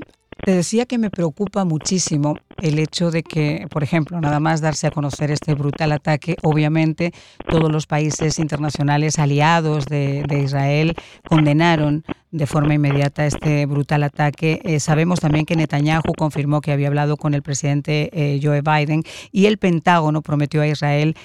te 0.43 0.51
decía 0.51 0.85
que 0.85 0.97
me 0.97 1.09
preocupa 1.09 1.63
muchísimo 1.63 2.35
el 2.61 2.77
hecho 2.77 3.09
de 3.09 3.23
que, 3.23 3.67
por 3.69 3.83
ejemplo, 3.83 4.19
nada 4.19 4.41
más 4.41 4.59
darse 4.59 4.85
a 4.85 4.91
conocer 4.91 5.31
este 5.31 5.53
brutal 5.53 5.93
ataque, 5.93 6.35
obviamente 6.43 7.13
todos 7.49 7.71
los 7.71 7.87
países 7.87 8.37
internacionales 8.37 9.17
aliados 9.17 9.85
de, 9.85 10.25
Israel 10.43 10.93
condenaron 11.29 12.03
de 12.37 12.47
forma 12.47 12.73
inmediata 12.73 13.25
este 13.25 13.65
brutal 13.65 14.03
ataque. 14.03 14.61
Eh, 14.63 14.79
sabemos 14.79 15.19
también 15.19 15.45
que 15.45 15.55
Netanyahu 15.55 16.13
confirmó 16.17 16.61
que 16.61 16.71
había 16.71 16.87
hablado 16.87 17.17
con 17.17 17.33
el 17.33 17.41
presidente 17.41 18.09
eh, 18.13 18.39
Joe 18.41 18.61
Biden 18.61 19.03
y 19.31 19.45
el 19.45 19.57
Pentágono 19.57 20.21
prometió 20.21 20.61
a 20.61 20.67
Israel 20.67 21.15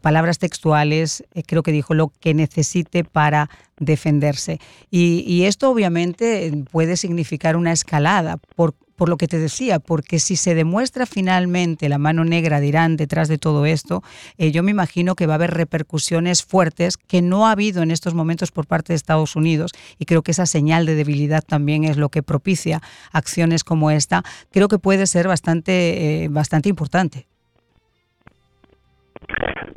palabras 0.00 0.38
textuales, 0.38 1.24
creo 1.46 1.64
que 1.64 1.72
dijo 1.72 1.94
lo 1.94 2.08
que 2.20 2.32
necesite 2.32 3.02
para 3.02 3.50
defenderse. 3.78 4.60
Y, 4.90 5.44
esto 5.44 5.70
obviamente 5.70 6.52
puede 6.70 6.96
significar 6.96 7.56
una 7.56 7.72
escalada, 7.72 8.38
por, 8.56 8.74
por 8.96 9.08
lo 9.08 9.16
que 9.16 9.26
te 9.26 9.38
decía, 9.38 9.78
porque 9.78 10.18
si 10.18 10.36
se 10.36 10.54
demuestra 10.54 11.06
finalmente 11.06 11.88
la 11.88 11.98
mano 11.98 12.24
negra 12.24 12.60
de 12.60 12.68
Irán 12.68 12.96
detrás 12.96 13.28
de 13.28 13.38
todo 13.38 13.66
esto, 13.66 14.02
eh, 14.38 14.50
yo 14.50 14.62
me 14.62 14.70
imagino 14.70 15.14
que 15.14 15.26
va 15.26 15.34
a 15.34 15.36
haber 15.36 15.52
repercusiones 15.52 16.44
fuertes 16.44 16.96
que 16.96 17.22
no 17.22 17.46
ha 17.46 17.52
habido 17.52 17.82
en 17.82 17.90
estos 17.90 18.14
momentos 18.14 18.52
por 18.52 18.66
parte 18.66 18.92
de 18.92 18.96
Estados 18.96 19.36
Unidos 19.36 19.72
y 19.98 20.04
creo 20.04 20.22
que 20.22 20.30
esa 20.32 20.46
señal 20.46 20.86
de 20.86 20.94
debilidad 20.94 21.42
también 21.42 21.84
es 21.84 21.96
lo 21.96 22.08
que 22.08 22.22
propicia 22.22 22.80
acciones 23.12 23.64
como 23.64 23.90
esta. 23.90 24.22
Creo 24.50 24.68
que 24.68 24.78
puede 24.78 25.06
ser 25.06 25.28
bastante, 25.28 26.24
eh, 26.24 26.28
bastante 26.28 26.68
importante. 26.68 27.26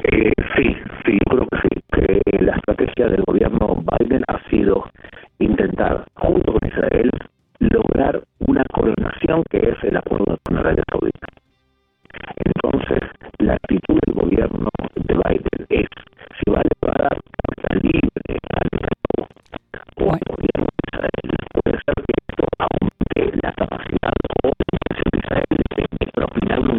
Eh, 0.04 0.32
sí, 0.56 0.76
sí, 1.06 1.18
creo 1.30 1.48
que 1.48 1.58
sí, 1.62 1.82
que 1.94 2.44
la 2.44 2.56
estrategia 2.56 3.08
del 3.08 3.24
gobierno 3.24 3.84
Biden 4.00 4.24
ha 4.28 4.50
sido 4.50 4.86
intentar, 5.40 6.06
junto 6.16 6.54
con 6.54 6.70
Israel, 6.70 7.12
lograr 7.60 8.24
una 8.48 8.64
coronación 8.74 9.44
que 9.50 9.58
es 9.58 9.84
el 9.84 9.98
acuerdo 9.98 10.38
con 10.44 10.58
Arabia 10.58 10.84
Saudita. 10.90 11.28
Entonces, 12.46 13.10
la 13.40 13.54
actitud 13.54 14.00
del 14.06 14.16
gobierno 14.16 14.70
de 14.96 15.14
Biden 15.14 15.66
es, 15.70 15.88
si 16.38 16.52
va 16.52 16.60
a 16.60 16.64
llevar 16.64 17.14
a 17.14 17.76
libre 17.76 18.38
a 18.50 18.60
Netanyahu 18.72 19.28
o 19.98 20.14
al 20.14 20.20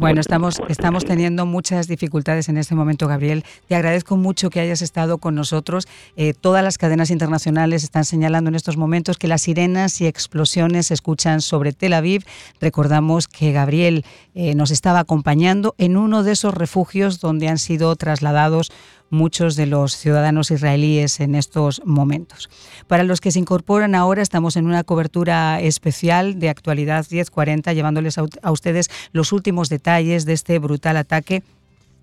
Bueno, 0.01 0.21
estamos, 0.21 0.61
estamos 0.69 1.05
teniendo 1.05 1.45
muchas 1.45 1.89
dificultades 1.89 2.49
en 2.49 2.57
este 2.57 2.77
momento, 2.77 3.09
Gabriel. 3.09 3.45
Te 3.67 3.75
agradezco 3.75 4.17
mucho 4.17 4.49
que 4.49 4.61
hayas 4.61 4.81
estado 4.81 5.19
con 5.19 5.35
nosotros. 5.35 5.89
Eh, 6.17 6.35
todas 6.35 6.63
las 6.63 6.79
cadenas 6.79 7.11
internacionales 7.11 7.83
están 7.83 8.05
señalando 8.05 8.49
en 8.49 8.55
estos 8.55 8.77
momentos 8.77 9.19
que 9.19 9.27
las 9.27 9.43
sirenas 9.43 10.01
y 10.01 10.07
explosiones 10.07 10.87
se 10.87 10.95
escuchan 10.95 11.41
sobre 11.41 11.73
Tel 11.73 11.95
Aviv. 11.95 12.25
Recordamos 12.61 13.27
que 13.27 13.51
Gabriel 13.51 14.05
eh, 14.37 14.55
nos 14.55 14.71
estaba 14.71 15.01
acompañando 15.01 15.75
en 15.79 15.97
uno 15.97 16.23
de 16.23 16.31
esos 16.31 16.55
refugios 16.55 17.19
donde 17.19 17.49
han 17.49 17.59
sido 17.59 17.95
trasladados 17.97 18.71
muchos 19.11 19.57
de 19.57 19.67
los 19.67 19.97
ciudadanos 19.97 20.51
israelíes 20.51 21.21
en 21.21 21.35
estos 21.35 21.83
momentos. 21.85 22.51
Para 22.87 23.05
los 23.05 23.21
que 23.21 23.31
se 23.31 23.39
incorporan 23.39 23.95
ahora, 23.95 24.23
estamos 24.23 24.57
en 24.57 24.67
una 24.67 24.85
cobertura 24.85 25.61
especial 25.61 26.39
de 26.39 26.49
actualidad 26.49 27.07
1040, 27.11 27.73
llevándoles 27.73 28.19
a, 28.19 28.51
ustedes 28.51 28.91
los 29.13 29.33
últimos 29.33 29.69
detalles 29.69 30.25
de 30.25 30.33
este 30.33 30.59
brutal 30.59 30.97
ataque 30.97 31.43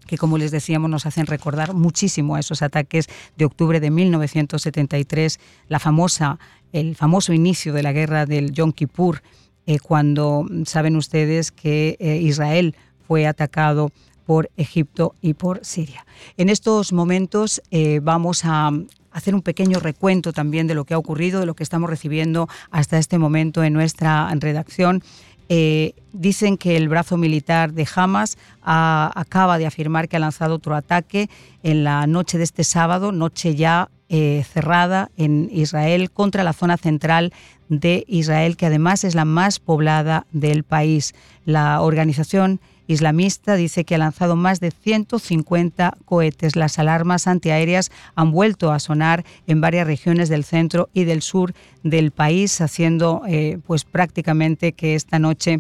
que 0.07 0.19
como 0.19 0.37
les 0.37 0.51
decíamos 0.51 0.87
nos 0.87 1.07
hacen 1.07 1.25
recordar 1.25 1.73
muchísimo 1.73 2.35
a 2.35 2.39
esos 2.39 2.61
ataques 2.61 3.07
de 3.37 3.45
octubre 3.45 3.79
de 3.79 3.89
1973, 3.89 5.39
la 5.67 5.79
famosa, 5.79 6.37
el 6.73 6.95
famoso 6.95 7.33
inicio 7.33 7.73
de 7.73 7.81
la 7.81 7.91
guerra 7.91 8.27
del 8.27 8.51
Yom 8.51 8.71
Kippur, 8.71 9.23
eh, 9.65 9.79
cuando 9.79 10.45
saben 10.65 10.95
ustedes 10.95 11.51
que 11.51 11.97
eh, 11.99 12.17
Israel 12.17 12.75
fue 13.07 13.25
atacado 13.25 13.91
por 14.25 14.49
Egipto 14.57 15.15
y 15.21 15.33
por 15.33 15.63
Siria. 15.63 16.05
En 16.37 16.49
estos 16.49 16.93
momentos 16.93 17.61
eh, 17.71 17.99
vamos 18.01 18.41
a 18.43 18.71
hacer 19.11 19.33
un 19.33 19.41
pequeño 19.41 19.79
recuento 19.79 20.33
también 20.33 20.67
de 20.67 20.75
lo 20.75 20.83
que 20.83 20.93
ha 20.93 20.97
ocurrido, 20.97 21.39
de 21.39 21.45
lo 21.45 21.53
que 21.53 21.63
estamos 21.63 21.89
recibiendo 21.89 22.49
hasta 22.69 22.97
este 22.97 23.17
momento 23.17 23.63
en 23.63 23.73
nuestra 23.73 24.29
redacción. 24.35 25.03
Eh, 25.47 25.93
dicen 26.11 26.57
que 26.57 26.75
el 26.75 26.89
brazo 26.89 27.17
militar 27.17 27.71
de 27.71 27.87
Hamas 27.95 28.37
acaba 28.61 29.57
de 29.57 29.67
afirmar 29.67 30.09
que 30.09 30.17
ha 30.17 30.19
lanzado 30.19 30.55
otro 30.55 30.75
ataque 30.75 31.29
en 31.61 31.83
la 31.83 32.07
noche 32.07 32.37
de 32.37 32.43
este 32.43 32.63
sábado, 32.63 33.11
noche 33.11 33.55
ya 33.55 33.89
eh, 34.09 34.43
cerrada 34.51 35.11
en 35.17 35.49
Israel 35.51 36.11
contra 36.11 36.43
la 36.43 36.53
zona 36.53 36.77
central 36.77 37.31
de 37.69 38.05
Israel, 38.07 38.57
que 38.57 38.65
además 38.65 39.03
es 39.03 39.15
la 39.15 39.25
más 39.25 39.59
poblada 39.59 40.25
del 40.31 40.63
país. 40.63 41.13
La 41.45 41.81
organización 41.81 42.59
islamista 42.87 43.55
dice 43.55 43.83
que 43.83 43.95
ha 43.95 43.99
lanzado 43.99 44.35
más 44.35 44.59
de 44.59 44.71
150 44.71 45.97
cohetes. 46.05 46.55
Las 46.55 46.79
alarmas 46.79 47.27
antiaéreas 47.27 47.91
han 48.15 48.31
vuelto 48.31 48.71
a 48.71 48.79
sonar 48.79 49.25
en 49.47 49.61
varias 49.61 49.87
regiones 49.87 50.29
del 50.29 50.43
centro 50.43 50.89
y 50.93 51.03
del 51.03 51.21
sur 51.21 51.53
del 51.83 52.11
país, 52.11 52.61
haciendo 52.61 53.23
eh, 53.27 53.59
pues 53.65 53.83
prácticamente 53.83 54.73
que 54.73 54.95
esta 54.95 55.19
noche 55.19 55.59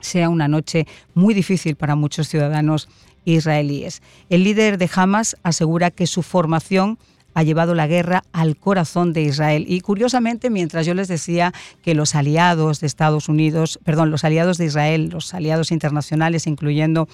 sea 0.00 0.28
una 0.28 0.48
noche 0.48 0.86
muy 1.14 1.34
difícil 1.34 1.76
para 1.76 1.94
muchos 1.94 2.28
ciudadanos 2.28 2.88
israelíes. 3.24 4.02
El 4.28 4.44
líder 4.44 4.78
de 4.78 4.90
Hamas 4.94 5.36
asegura 5.42 5.90
que 5.90 6.06
su 6.06 6.22
formación 6.22 6.98
ha 7.34 7.42
llevado 7.42 7.74
la 7.74 7.86
guerra 7.86 8.24
al 8.32 8.56
corazón 8.56 9.12
de 9.12 9.22
Israel. 9.22 9.64
Y 9.68 9.80
curiosamente, 9.80 10.50
mientras 10.50 10.86
yo 10.86 10.94
les 10.94 11.08
decía 11.08 11.52
que 11.82 11.94
los 11.94 12.14
aliados 12.14 12.80
de 12.80 12.86
Estados 12.86 13.28
Unidos, 13.28 13.78
perdón, 13.84 14.10
los 14.10 14.24
aliados 14.24 14.58
de 14.58 14.66
Israel, 14.66 15.10
los 15.10 15.34
aliados 15.34 15.72
internacionales, 15.72 16.46
incluyendo 16.46 17.08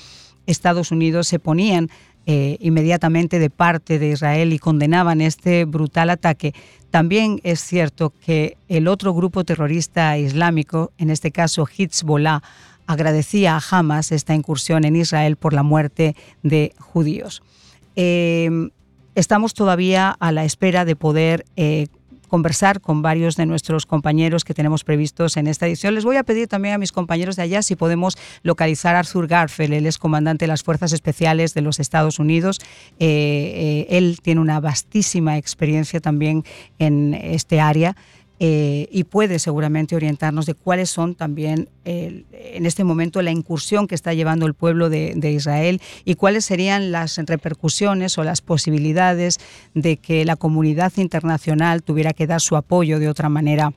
Estados 0.46 0.90
Unidos, 0.90 1.28
se 1.28 1.38
ponían 1.38 1.90
eh, 2.26 2.58
inmediatamente 2.60 3.38
de 3.38 3.48
parte 3.48 3.98
de 3.98 4.10
Israel 4.10 4.52
y 4.52 4.58
condenaban 4.58 5.20
este 5.20 5.64
brutal 5.64 6.10
ataque, 6.10 6.52
también 6.90 7.40
es 7.42 7.60
cierto 7.60 8.12
que 8.24 8.56
el 8.68 8.88
otro 8.88 9.12
grupo 9.12 9.44
terrorista 9.44 10.16
islámico, 10.18 10.92
en 10.98 11.10
este 11.10 11.30
caso 11.30 11.66
Hezbollah, 11.66 12.42
agradecía 12.86 13.56
a 13.56 13.62
Hamas 13.70 14.12
esta 14.12 14.34
incursión 14.34 14.84
en 14.84 14.96
Israel 14.96 15.36
por 15.36 15.52
la 15.52 15.62
muerte 15.62 16.16
de 16.42 16.74
judíos. 16.78 17.42
Eh, 17.96 18.70
Estamos 19.18 19.52
todavía 19.52 20.14
a 20.20 20.30
la 20.30 20.44
espera 20.44 20.84
de 20.84 20.94
poder 20.94 21.44
eh, 21.56 21.88
conversar 22.28 22.80
con 22.80 23.02
varios 23.02 23.34
de 23.34 23.46
nuestros 23.46 23.84
compañeros 23.84 24.44
que 24.44 24.54
tenemos 24.54 24.84
previstos 24.84 25.36
en 25.36 25.48
esta 25.48 25.66
edición. 25.66 25.96
Les 25.96 26.04
voy 26.04 26.14
a 26.14 26.22
pedir 26.22 26.46
también 26.46 26.74
a 26.74 26.78
mis 26.78 26.92
compañeros 26.92 27.34
de 27.34 27.42
allá 27.42 27.62
si 27.62 27.74
podemos 27.74 28.16
localizar 28.44 28.94
a 28.94 29.00
Arthur 29.00 29.26
Garfeld, 29.26 29.72
él 29.72 29.86
es 29.86 29.98
comandante 29.98 30.44
de 30.44 30.46
las 30.46 30.62
Fuerzas 30.62 30.92
Especiales 30.92 31.52
de 31.52 31.62
los 31.62 31.80
Estados 31.80 32.20
Unidos. 32.20 32.60
Eh, 33.00 33.86
eh, 33.90 33.98
él 33.98 34.20
tiene 34.22 34.40
una 34.40 34.60
vastísima 34.60 35.36
experiencia 35.36 35.98
también 35.98 36.44
en 36.78 37.14
este 37.14 37.60
área. 37.60 37.96
Eh, 38.40 38.88
y 38.92 39.02
puede 39.04 39.40
seguramente 39.40 39.96
orientarnos 39.96 40.46
de 40.46 40.54
cuáles 40.54 40.90
son 40.90 41.16
también 41.16 41.68
en 41.84 42.66
este 42.66 42.84
momento 42.84 43.20
la 43.22 43.32
incursión 43.32 43.88
que 43.88 43.96
está 43.96 44.14
llevando 44.14 44.46
el 44.46 44.54
pueblo 44.54 44.90
de, 44.90 45.14
de, 45.16 45.32
Israel 45.32 45.80
y 46.04 46.14
cuáles 46.14 46.44
serían 46.44 46.92
las 46.92 47.16
repercusiones 47.16 48.16
o 48.18 48.24
las 48.24 48.40
posibilidades 48.42 49.38
de 49.74 49.96
que 49.96 50.24
la 50.24 50.36
comunidad 50.36 50.92
internacional 50.98 51.82
tuviera 51.82 52.12
que 52.12 52.28
dar 52.28 52.40
su 52.40 52.56
apoyo 52.56 53.00
de 53.00 53.08
otra 53.08 53.28
manera 53.28 53.72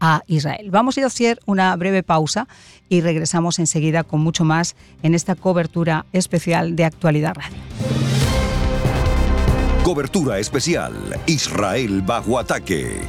a 0.00 0.22
Israel. 0.26 0.70
Vamos 0.70 0.96
a 0.96 1.00
ir 1.00 1.04
a 1.04 1.06
hacer 1.06 1.40
una 1.46 1.74
breve 1.76 2.02
pausa 2.02 2.46
y 2.88 3.00
regresamos 3.00 3.58
enseguida 3.58 4.04
con 4.04 4.20
mucho 4.20 4.44
más 4.44 4.76
en 5.02 5.14
esta 5.14 5.34
cobertura 5.34 6.06
especial 6.12 6.76
de 6.76 6.84
Actualidad 6.84 7.34
Radio. 7.34 7.56
Cobertura 9.82 10.38
especial 10.38 10.92
Israel 11.26 12.02
bajo 12.02 12.38
ataque 12.38 13.00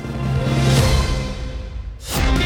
Show. 2.07 2.44